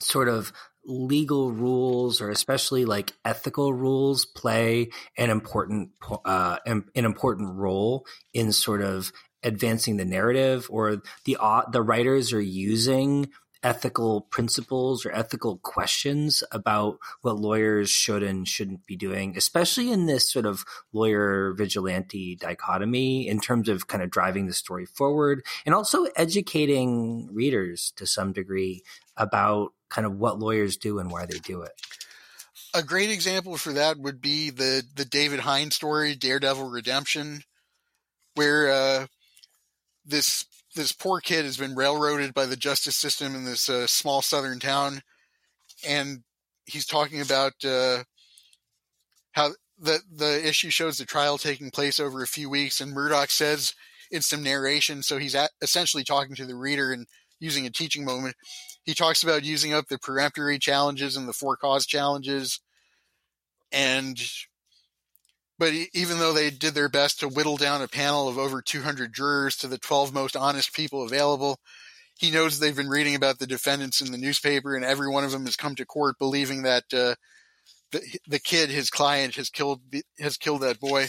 sort 0.00 0.28
of 0.28 0.52
legal 0.84 1.52
rules 1.52 2.20
or 2.20 2.30
especially 2.30 2.84
like 2.84 3.12
ethical 3.24 3.72
rules 3.72 4.24
play 4.24 4.88
an 5.16 5.30
important 5.30 5.90
uh, 6.24 6.58
an, 6.66 6.84
an 6.94 7.04
important 7.04 7.54
role 7.54 8.04
in 8.32 8.52
sort 8.52 8.82
of 8.82 9.12
advancing 9.42 9.96
the 9.96 10.04
narrative 10.04 10.66
or 10.70 11.02
the 11.24 11.36
uh, 11.40 11.62
the 11.70 11.82
writers 11.82 12.32
are 12.32 12.40
using 12.40 13.28
ethical 13.62 14.22
principles 14.22 15.06
or 15.06 15.12
ethical 15.12 15.58
questions 15.58 16.42
about 16.50 16.98
what 17.20 17.36
lawyers 17.36 17.88
should 17.88 18.22
and 18.22 18.48
shouldn't 18.48 18.84
be 18.86 18.96
doing, 18.96 19.36
especially 19.36 19.92
in 19.92 20.06
this 20.06 20.30
sort 20.30 20.46
of 20.46 20.64
lawyer 20.92 21.54
vigilante 21.56 22.36
dichotomy 22.36 23.28
in 23.28 23.38
terms 23.38 23.68
of 23.68 23.86
kind 23.86 24.02
of 24.02 24.10
driving 24.10 24.46
the 24.46 24.52
story 24.52 24.84
forward 24.84 25.44
and 25.64 25.74
also 25.74 26.06
educating 26.16 27.28
readers 27.32 27.92
to 27.96 28.06
some 28.06 28.32
degree 28.32 28.82
about 29.16 29.72
kind 29.92 30.06
of 30.06 30.18
what 30.18 30.38
lawyers 30.38 30.76
do 30.76 30.98
and 30.98 31.10
why 31.10 31.26
they 31.26 31.38
do 31.38 31.62
it. 31.62 31.72
A 32.74 32.82
great 32.82 33.10
example 33.10 33.56
for 33.56 33.72
that 33.74 33.98
would 33.98 34.20
be 34.20 34.50
the 34.50 34.82
the 34.94 35.04
David 35.04 35.40
Hine 35.40 35.70
story, 35.70 36.14
Daredevil 36.14 36.70
Redemption, 36.70 37.42
where 38.34 38.72
uh, 38.72 39.06
this 40.06 40.46
this 40.74 40.92
poor 40.92 41.20
kid 41.20 41.44
has 41.44 41.58
been 41.58 41.74
railroaded 41.74 42.32
by 42.32 42.46
the 42.46 42.56
justice 42.56 42.96
system 42.96 43.34
in 43.34 43.44
this 43.44 43.68
uh, 43.68 43.86
small 43.86 44.22
southern 44.22 44.58
town, 44.58 45.02
and 45.86 46.22
he's 46.64 46.86
talking 46.86 47.20
about 47.20 47.52
uh, 47.64 48.04
how 49.32 49.50
the 49.78 50.00
the 50.10 50.48
issue 50.48 50.70
shows 50.70 50.96
the 50.96 51.04
trial 51.04 51.36
taking 51.36 51.70
place 51.70 52.00
over 52.00 52.22
a 52.22 52.26
few 52.26 52.48
weeks, 52.48 52.80
and 52.80 52.92
Murdock 52.92 53.30
says 53.30 53.74
in 54.10 54.22
some 54.22 54.42
narration, 54.42 55.02
so 55.02 55.18
he's 55.18 55.34
at, 55.34 55.50
essentially 55.60 56.04
talking 56.04 56.34
to 56.36 56.46
the 56.46 56.54
reader 56.54 56.92
and 56.92 57.06
using 57.42 57.66
a 57.66 57.70
teaching 57.70 58.04
moment. 58.04 58.36
He 58.84 58.94
talks 58.94 59.22
about 59.22 59.44
using 59.44 59.74
up 59.74 59.88
the 59.88 59.98
peremptory 59.98 60.58
challenges 60.58 61.16
and 61.16 61.28
the 61.28 61.32
for 61.32 61.56
cause 61.56 61.86
challenges, 61.86 62.60
and 63.70 64.20
but 65.58 65.72
even 65.92 66.18
though 66.18 66.32
they 66.32 66.50
did 66.50 66.74
their 66.74 66.88
best 66.88 67.20
to 67.20 67.28
whittle 67.28 67.56
down 67.56 67.82
a 67.82 67.88
panel 67.88 68.28
of 68.28 68.38
over 68.38 68.62
200 68.62 69.14
jurors 69.14 69.56
to 69.56 69.68
the 69.68 69.78
12 69.78 70.12
most 70.12 70.36
honest 70.36 70.74
people 70.74 71.04
available, 71.04 71.58
he 72.18 72.30
knows 72.30 72.58
they've 72.58 72.74
been 72.74 72.88
reading 72.88 73.14
about 73.14 73.38
the 73.38 73.46
defendants 73.46 74.00
in 74.00 74.10
the 74.10 74.18
newspaper, 74.18 74.74
and 74.74 74.84
every 74.84 75.08
one 75.08 75.24
of 75.24 75.30
them 75.30 75.44
has 75.44 75.56
come 75.56 75.74
to 75.76 75.86
court 75.86 76.18
believing 76.18 76.62
that 76.62 76.84
uh, 76.92 77.14
the, 77.92 78.00
the 78.26 78.40
kid, 78.40 78.70
his 78.70 78.90
client, 78.90 79.36
has 79.36 79.50
killed 79.50 79.80
has 80.18 80.36
killed 80.36 80.62
that 80.62 80.80
boy. 80.80 81.06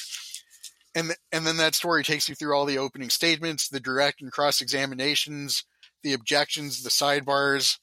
And 0.96 1.15
and 1.32 1.48
then 1.48 1.58
that 1.58 1.76
story 1.76 2.04
takes 2.04 2.30
you 2.30 2.36
through 2.36 2.56
all 2.56 2.65
the 2.65 2.78
opening 2.78 3.10
statements, 3.10 3.69
the 3.69 3.80
direct 3.80 4.22
and 4.22 4.32
cross 4.32 4.62
examinations, 4.62 5.63
the 6.04 6.13
objections, 6.13 6.84
the 6.84 6.89
sidebars, 6.89 7.78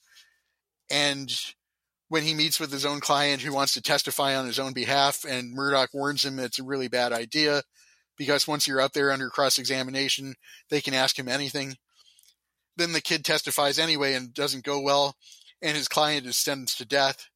and 0.89 1.33
when 2.09 2.23
he 2.23 2.33
meets 2.33 2.59
with 2.59 2.71
his 2.73 2.85
own 2.85 2.99
client 2.99 3.41
who 3.41 3.53
wants 3.53 3.73
to 3.73 3.81
testify 3.81 4.35
on 4.35 4.45
his 4.45 4.59
own 4.59 4.73
behalf, 4.73 5.23
and 5.23 5.53
Murdock 5.53 5.93
warns 5.93 6.25
him 6.25 6.39
it's 6.39 6.59
a 6.59 6.63
really 6.63 6.89
bad 6.89 7.13
idea 7.13 7.63
because 8.17 8.47
once 8.47 8.67
you're 8.67 8.81
up 8.81 8.91
there 8.91 9.11
under 9.11 9.29
cross 9.29 9.57
examination, 9.57 10.35
they 10.69 10.81
can 10.81 10.93
ask 10.93 11.17
him 11.17 11.29
anything. 11.29 11.75
Then 12.75 12.91
the 12.91 13.01
kid 13.01 13.23
testifies 13.23 13.79
anyway 13.79 14.13
and 14.13 14.33
doesn't 14.33 14.65
go 14.65 14.81
well, 14.81 15.15
and 15.61 15.77
his 15.77 15.87
client 15.87 16.25
is 16.25 16.35
sentenced 16.35 16.79
to 16.79 16.85
death. 16.85 17.29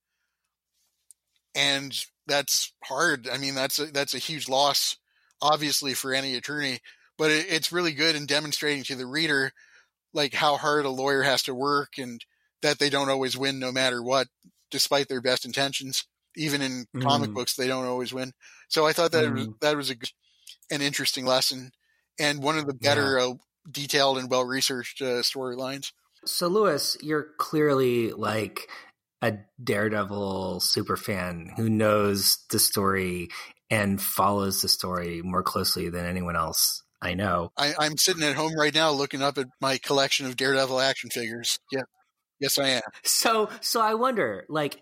And 1.55 1.97
that's 2.27 2.73
hard. 2.83 3.29
I 3.31 3.37
mean, 3.37 3.55
that's 3.55 3.79
a, 3.79 3.85
that's 3.85 4.13
a 4.13 4.19
huge 4.19 4.49
loss, 4.49 4.97
obviously, 5.41 5.93
for 5.93 6.13
any 6.13 6.35
attorney. 6.35 6.79
But 7.17 7.31
it, 7.31 7.45
it's 7.49 7.71
really 7.71 7.93
good 7.93 8.15
in 8.15 8.25
demonstrating 8.25 8.83
to 8.83 8.95
the 8.95 9.05
reader, 9.05 9.53
like 10.15 10.33
how 10.33 10.57
hard 10.57 10.85
a 10.85 10.89
lawyer 10.89 11.21
has 11.21 11.43
to 11.43 11.53
work 11.53 11.97
and 11.97 12.25
that 12.61 12.79
they 12.79 12.89
don't 12.89 13.09
always 13.09 13.37
win 13.37 13.59
no 13.59 13.71
matter 13.71 14.01
what 14.01 14.27
despite 14.71 15.07
their 15.07 15.21
best 15.21 15.45
intentions. 15.45 16.05
Even 16.37 16.61
in 16.61 16.85
mm. 16.95 17.03
comic 17.03 17.31
books, 17.31 17.55
they 17.55 17.67
don't 17.67 17.85
always 17.85 18.13
win. 18.13 18.33
So 18.67 18.85
I 18.85 18.93
thought 18.93 19.11
that 19.11 19.25
mm. 19.25 19.35
was, 19.35 19.47
that 19.61 19.77
was 19.77 19.91
a, 19.91 19.95
an 20.71 20.81
interesting 20.81 21.25
lesson 21.25 21.71
and 22.19 22.41
one 22.41 22.57
of 22.57 22.65
the 22.65 22.73
better 22.73 23.17
yeah. 23.19 23.25
uh, 23.25 23.33
detailed 23.69 24.17
and 24.17 24.29
well 24.29 24.43
researched 24.43 25.01
uh, 25.01 25.21
storylines. 25.21 25.91
So, 26.25 26.47
Louis, 26.47 26.97
you're 27.01 27.27
clearly 27.37 28.11
like 28.11 28.67
a 29.21 29.33
Daredevil 29.63 30.59
super 30.61 30.97
fan 30.97 31.51
who 31.55 31.69
knows 31.69 32.39
the 32.49 32.59
story 32.59 33.29
and 33.69 34.01
follows 34.01 34.61
the 34.61 34.67
story 34.67 35.21
more 35.23 35.43
closely 35.43 35.89
than 35.89 36.05
anyone 36.05 36.35
else 36.35 36.83
I 37.05 37.13
know. 37.13 37.51
I, 37.55 37.85
am 37.85 37.97
sitting 37.97 38.23
at 38.23 38.35
home 38.35 38.55
right 38.57 38.73
now 38.73 38.89
looking 38.89 39.21
up 39.21 39.37
at 39.37 39.45
my 39.61 39.77
collection 39.77 40.25
of 40.25 40.35
Daredevil 40.35 40.79
action 40.79 41.11
figures. 41.11 41.59
Yeah. 41.71 41.83
Yes, 42.39 42.57
I 42.57 42.69
am. 42.69 42.81
So, 43.03 43.49
so 43.61 43.79
I 43.79 43.93
wonder, 43.93 44.45
like, 44.49 44.81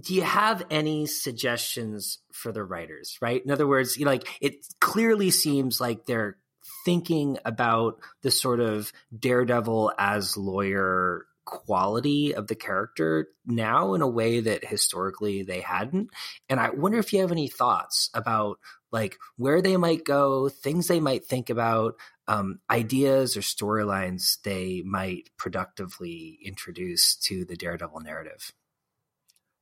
do 0.00 0.14
you 0.14 0.22
have 0.22 0.64
any 0.70 1.04
suggestions 1.04 2.18
for 2.32 2.50
the 2.50 2.64
writers? 2.64 3.18
Right. 3.20 3.44
In 3.44 3.50
other 3.50 3.66
words, 3.66 3.98
you 3.98 4.06
know, 4.06 4.12
like 4.12 4.26
it 4.40 4.66
clearly 4.80 5.30
seems 5.30 5.82
like 5.82 6.06
they're 6.06 6.38
thinking 6.86 7.38
about 7.44 7.98
the 8.22 8.30
sort 8.30 8.60
of 8.60 8.90
daredevil 9.16 9.92
as 9.98 10.36
lawyer 10.38 11.26
quality 11.44 12.34
of 12.34 12.46
the 12.46 12.54
character 12.54 13.28
now 13.44 13.92
in 13.92 14.00
a 14.00 14.08
way 14.08 14.40
that 14.40 14.64
historically 14.64 15.42
they 15.42 15.60
hadn't. 15.60 16.08
And 16.48 16.58
I 16.58 16.70
wonder 16.70 16.98
if 16.98 17.12
you 17.12 17.20
have 17.20 17.32
any 17.32 17.48
thoughts 17.48 18.08
about 18.14 18.58
like 18.94 19.18
where 19.36 19.60
they 19.60 19.76
might 19.76 20.04
go, 20.04 20.48
things 20.48 20.86
they 20.86 21.00
might 21.00 21.26
think 21.26 21.50
about, 21.50 21.96
um, 22.28 22.60
ideas 22.70 23.36
or 23.36 23.40
storylines 23.40 24.40
they 24.42 24.82
might 24.86 25.30
productively 25.36 26.38
introduce 26.44 27.16
to 27.16 27.44
the 27.44 27.56
Daredevil 27.56 28.00
narrative. 28.00 28.52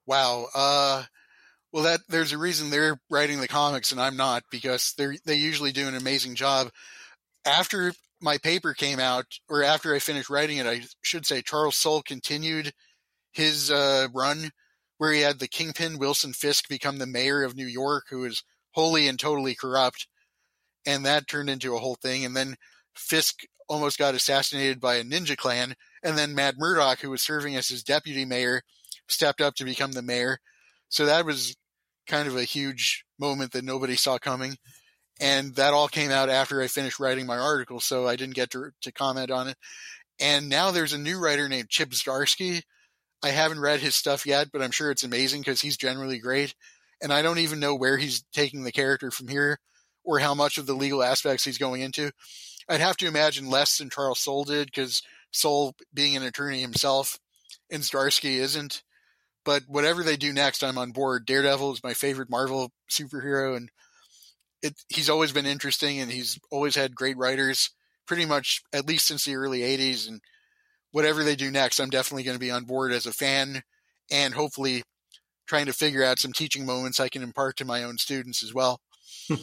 Wow. 0.06 0.48
Uh, 0.54 1.04
well, 1.72 1.84
that 1.84 2.00
there's 2.10 2.32
a 2.32 2.38
reason 2.38 2.68
they're 2.68 3.00
writing 3.10 3.40
the 3.40 3.48
comics 3.48 3.90
and 3.90 4.00
I'm 4.00 4.18
not 4.18 4.42
because 4.50 4.92
they 4.98 5.18
they 5.24 5.36
usually 5.36 5.72
do 5.72 5.88
an 5.88 5.96
amazing 5.96 6.34
job. 6.34 6.68
After 7.46 7.94
my 8.20 8.36
paper 8.36 8.74
came 8.74 9.00
out, 9.00 9.24
or 9.48 9.62
after 9.64 9.94
I 9.94 9.98
finished 9.98 10.28
writing 10.28 10.58
it, 10.58 10.66
I 10.66 10.82
should 11.00 11.24
say 11.24 11.40
Charles 11.40 11.76
Soule 11.76 12.02
continued 12.02 12.74
his 13.32 13.70
uh, 13.70 14.08
run 14.14 14.50
where 14.98 15.12
he 15.12 15.22
had 15.22 15.38
the 15.38 15.48
kingpin 15.48 15.98
Wilson 15.98 16.34
Fisk 16.34 16.68
become 16.68 16.98
the 16.98 17.06
mayor 17.06 17.42
of 17.42 17.56
New 17.56 17.66
York, 17.66 18.04
who 18.10 18.24
is 18.24 18.44
wholly 18.72 19.08
and 19.08 19.18
totally 19.18 19.54
corrupt 19.54 20.06
and 20.87 21.06
that 21.06 21.28
turned 21.28 21.50
into 21.50 21.74
a 21.74 21.78
whole 21.78 21.96
thing. 21.96 22.24
And 22.24 22.37
then 22.37 22.56
Fisk 22.94 23.42
almost 23.68 23.98
got 23.98 24.14
assassinated 24.14 24.80
by 24.80 24.96
a 24.96 25.04
ninja 25.04 25.37
clan, 25.37 25.74
and 26.02 26.18
then 26.18 26.35
Matt 26.35 26.58
Murdock, 26.58 27.00
who 27.00 27.11
was 27.11 27.22
serving 27.22 27.56
as 27.56 27.68
his 27.68 27.82
deputy 27.82 28.24
mayor, 28.24 28.62
stepped 29.08 29.40
up 29.40 29.54
to 29.56 29.64
become 29.64 29.92
the 29.92 30.02
mayor. 30.02 30.38
So 30.88 31.06
that 31.06 31.24
was 31.24 31.56
kind 32.06 32.28
of 32.28 32.37
a 32.37 32.44
huge 32.44 33.04
moment 33.18 33.52
that 33.52 33.64
nobody 33.64 33.96
saw 33.96 34.18
coming. 34.18 34.56
And 35.20 35.54
that 35.54 35.72
all 35.72 35.88
came 35.88 36.11
out 36.11 36.28
after 36.28 36.61
I 36.61 36.66
finished 36.66 36.98
writing 36.98 37.26
my 37.26 37.38
article, 37.38 37.80
so 37.80 38.08
I 38.08 38.16
didn't 38.16 38.35
get 38.35 38.50
to, 38.50 38.70
to 38.82 38.92
comment 38.92 39.30
on 39.30 39.48
it. 39.48 39.56
And 40.20 40.48
now 40.48 40.70
there's 40.70 40.92
a 40.92 40.98
new 40.98 41.18
writer 41.18 41.48
named 41.48 41.68
Chip 41.68 41.90
Zdarsky. 41.90 42.62
I 43.22 43.28
haven't 43.28 43.61
read 43.61 43.80
his 43.80 43.94
stuff 43.94 44.26
yet, 44.26 44.48
but 44.52 44.62
I'm 44.62 44.72
sure 44.72 44.90
it's 44.90 45.04
amazing 45.04 45.42
because 45.42 45.61
he's 45.61 45.76
generally 45.76 46.18
great. 46.18 46.54
And 47.02 47.12
I 47.12 47.22
don't 47.22 47.38
even 47.38 47.60
know 47.60 47.74
where 47.74 47.98
he's 47.98 48.24
taking 48.32 48.62
the 48.62 48.72
character 48.72 49.10
from 49.10 49.28
here 49.28 49.58
or 50.04 50.18
how 50.18 50.34
much 50.34 50.58
of 50.58 50.66
the 50.66 50.74
legal 50.74 51.02
aspects 51.02 51.44
he's 51.44 51.58
going 51.58 51.82
into. 51.82 52.12
I'd 52.68 52.80
have 52.80 52.96
to 52.98 53.06
imagine 53.06 53.50
less 53.50 53.78
than 53.78 53.90
Charles 53.90 54.20
Soule 54.20 54.44
did 54.44 54.66
because 54.66 55.02
Soule, 55.32 55.74
being 55.92 56.16
an 56.16 56.22
attorney 56.22 56.60
himself, 56.60 57.18
and 57.70 57.82
Zdarsky 57.82 58.36
isn't. 58.36 58.82
But 59.44 59.64
whatever 59.66 60.02
they 60.02 60.16
do 60.16 60.32
next, 60.32 60.62
I'm 60.62 60.78
on 60.78 60.92
board. 60.92 61.26
Daredevil 61.26 61.72
is 61.72 61.82
my 61.82 61.94
favorite 61.94 62.30
Marvel 62.30 62.70
superhero, 62.90 63.56
and 63.56 63.70
it, 64.62 64.74
he's 64.88 65.10
always 65.10 65.32
been 65.32 65.46
interesting, 65.46 65.98
and 65.98 66.12
he's 66.12 66.38
always 66.50 66.76
had 66.76 66.94
great 66.94 67.16
writers, 67.16 67.70
pretty 68.06 68.24
much 68.24 68.62
at 68.72 68.86
least 68.86 69.06
since 69.06 69.24
the 69.24 69.34
early 69.34 69.60
'80s. 69.60 70.06
And 70.06 70.20
whatever 70.92 71.24
they 71.24 71.34
do 71.34 71.50
next, 71.50 71.80
I'm 71.80 71.90
definitely 71.90 72.22
going 72.22 72.36
to 72.36 72.40
be 72.40 72.52
on 72.52 72.64
board 72.64 72.92
as 72.92 73.06
a 73.06 73.12
fan, 73.12 73.62
and 74.12 74.32
hopefully 74.32 74.84
trying 75.52 75.66
to 75.66 75.72
figure 75.74 76.02
out 76.02 76.18
some 76.18 76.32
teaching 76.32 76.64
moments 76.64 76.98
I 76.98 77.10
can 77.10 77.22
impart 77.22 77.58
to 77.58 77.66
my 77.66 77.82
own 77.82 77.98
students 77.98 78.42
as 78.42 78.54
well. 78.54 78.80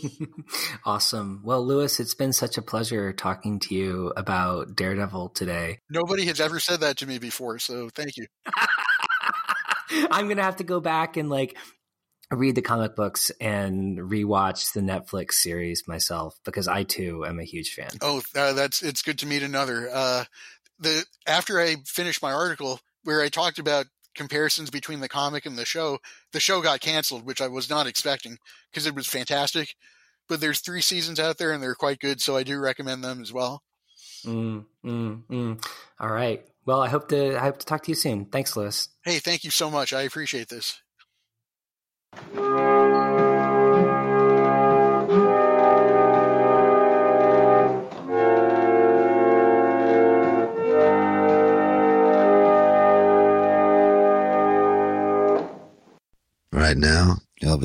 awesome. 0.84 1.42
Well, 1.44 1.64
Louis, 1.64 2.00
it's 2.00 2.16
been 2.16 2.34
such 2.34 2.58
a 2.58 2.64
pleasure 2.64 3.14
talking 3.14 3.60
to 3.60 3.76
you 3.76 4.12
about 4.18 4.76
Daredevil 4.76 5.30
today. 5.30 5.78
Nobody 5.88 6.26
has 6.26 6.42
ever 6.42 6.60
said 6.60 6.80
that 6.80 6.98
to 6.98 7.06
me 7.06 7.20
before, 7.20 7.60
so 7.60 7.90
thank 7.94 8.18
you. 8.18 8.26
I'm 10.10 10.26
going 10.26 10.38
to 10.38 10.44
have 10.44 10.56
to 10.56 10.64
go 10.64 10.80
back 10.80 11.16
and 11.16 11.30
like 11.30 11.56
read 12.32 12.56
the 12.56 12.64
comic 12.64 12.96
books 12.96 13.30
and 13.40 14.00
rewatch 14.00 14.74
the 14.74 14.82
Netflix 14.82 15.34
series 15.34 15.88
myself 15.88 16.40
because 16.44 16.68
I 16.68 16.86
too 16.86 17.24
am 17.24 17.40
a 17.40 17.44
huge 17.44 17.76
fan. 17.76 17.92
Oh, 18.02 18.24
uh, 18.36 18.54
that's 18.54 18.82
it's 18.82 19.04
good 19.04 19.20
to 19.20 19.28
meet 19.28 19.44
another. 19.44 19.92
Uh, 19.94 20.24
the 20.80 21.06
after 21.28 21.60
I 21.60 21.76
finished 21.86 22.24
my 22.24 22.32
article 22.32 22.80
where 23.04 23.22
I 23.22 23.30
talked 23.30 23.60
about 23.60 23.86
comparisons 24.16 24.70
between 24.70 25.00
the 25.00 25.10
comic 25.10 25.46
and 25.46 25.58
the 25.58 25.66
show, 25.66 26.00
the 26.34 26.40
show 26.40 26.62
got 26.62 26.82
canceled, 26.82 27.26
which 27.26 27.42
I 27.42 27.48
was 27.48 27.70
not 27.70 27.88
expecting 27.88 28.38
because 28.72 28.86
it 28.86 28.96
was 28.96 29.08
fantastic. 29.08 29.76
But 30.28 30.42
there's 30.42 30.60
three 30.60 30.82
seasons 30.82 31.20
out 31.20 31.38
there 31.38 31.52
and 31.52 31.62
they're 31.62 31.76
quite 31.76 32.00
good, 32.00 32.22
so 32.22 32.36
I 32.36 32.44
do 32.44 32.60
recommend 32.60 33.04
them 33.04 33.22
as 33.22 33.34
well. 33.34 33.64
Mm, 34.26 34.66
mm, 34.86 35.24
mm. 35.24 35.66
All 36.00 36.10
right. 36.10 36.46
Well, 36.66 36.82
I 36.82 36.90
hope 36.90 37.08
to 37.10 37.36
I 37.36 37.40
hope 37.40 37.58
to 37.60 37.66
talk 37.66 37.84
to 37.84 37.92
you 37.92 37.96
soon. 37.96 38.26
Thanks, 38.26 38.56
Louis. 38.56 38.88
Hey, 39.04 39.20
thank 39.20 39.44
you 39.44 39.50
so 39.52 39.72
much. 39.72 39.94
I 39.94 40.04
appreciate 40.04 40.50
this. 40.50 40.82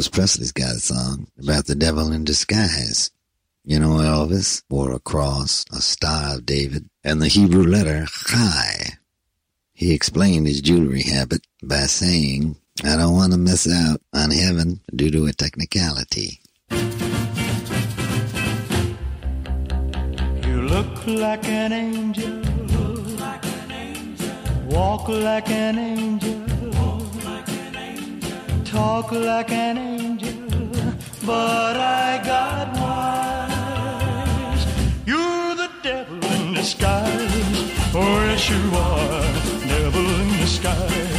Elvis 0.04 0.12
Presley's 0.12 0.52
got 0.52 0.76
a 0.76 0.80
song 0.80 1.28
about 1.40 1.64
the 1.64 1.74
devil 1.74 2.12
in 2.12 2.24
disguise. 2.24 3.10
You 3.64 3.78
know, 3.78 3.96
Elvis 4.00 4.62
wore 4.68 4.92
a 4.92 4.98
cross, 4.98 5.64
a 5.72 5.80
star 5.80 6.34
of 6.34 6.44
David, 6.44 6.90
and 7.02 7.22
the 7.22 7.28
Hebrew 7.28 7.66
letter 7.66 8.04
Chai. 8.26 8.98
He 9.72 9.94
explained 9.94 10.46
his 10.46 10.60
jewelry 10.60 11.04
habit 11.04 11.46
by 11.62 11.86
saying, 11.86 12.56
I 12.84 12.96
don't 12.96 13.14
want 13.14 13.32
to 13.32 13.38
miss 13.38 13.66
out 13.66 14.02
on 14.12 14.30
heaven 14.30 14.80
due 14.94 15.10
to 15.10 15.24
a 15.24 15.32
technicality. 15.32 16.40
You 20.42 20.60
look 20.68 21.06
like 21.06 21.48
an 21.48 21.72
angel, 21.72 22.42
walk 24.68 25.08
like 25.08 25.48
an 25.48 25.78
angel, 25.78 26.23
talk 28.74 29.12
like 29.12 29.50
an 29.52 29.78
angel, 29.78 30.32
but 31.24 31.76
I 31.76 32.20
got 32.32 32.66
wise. 32.82 34.62
You're 35.06 35.54
the 35.62 35.70
devil 35.84 36.20
in 36.36 36.54
disguise, 36.54 37.70
oh 37.94 38.16
yes 38.30 38.50
you 38.50 38.62
are, 38.90 39.32
devil 39.68 40.06
in 40.22 40.28
disguise. 40.40 41.13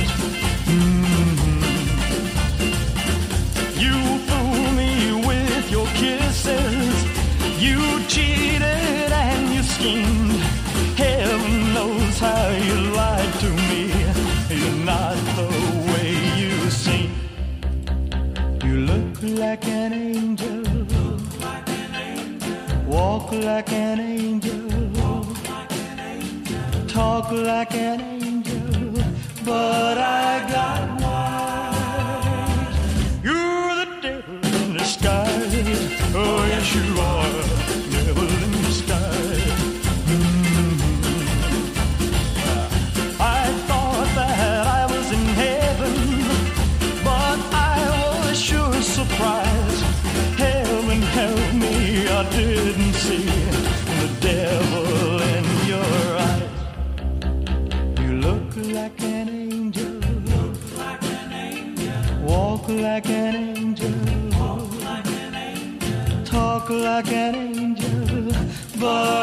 Like 19.45 19.67
an 19.67 19.93
angel. 19.93 20.63
Walk 22.88 23.31
like 23.31 23.71
an 23.71 23.99
angel. 23.99 24.63
Talk 26.88 27.31
like 27.31 27.75
an 27.75 28.01
angel. 28.01 29.03
But 29.45 29.97
I 29.99 30.31
got 30.55 30.94
Like 66.67 67.12
an 67.12 67.36
angel. 67.36 68.34
But 68.80 69.14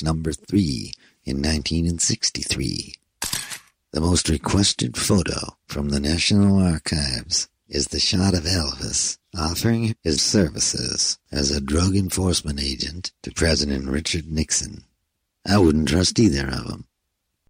reached 0.00 0.04
number 0.04 0.32
three 0.32 0.92
in 1.24 1.36
1963. 1.36 2.94
The 3.92 4.00
most 4.00 4.28
requested 4.28 4.96
photo 4.96 5.56
from 5.66 5.90
the 5.90 6.00
National 6.00 6.58
Archives 6.58 7.48
is 7.68 7.88
the 7.88 8.00
shot 8.00 8.34
of 8.34 8.44
Elvis 8.44 9.18
offering 9.36 9.94
his 10.02 10.22
services 10.22 11.18
as 11.30 11.50
a 11.50 11.60
drug 11.60 11.94
enforcement 11.96 12.60
agent 12.60 13.12
to 13.22 13.30
President 13.32 13.88
Richard 13.88 14.26
Nixon. 14.26 14.84
I 15.46 15.58
wouldn't 15.58 15.88
trust 15.88 16.18
either 16.18 16.48
of 16.48 16.66
them. 16.66 16.86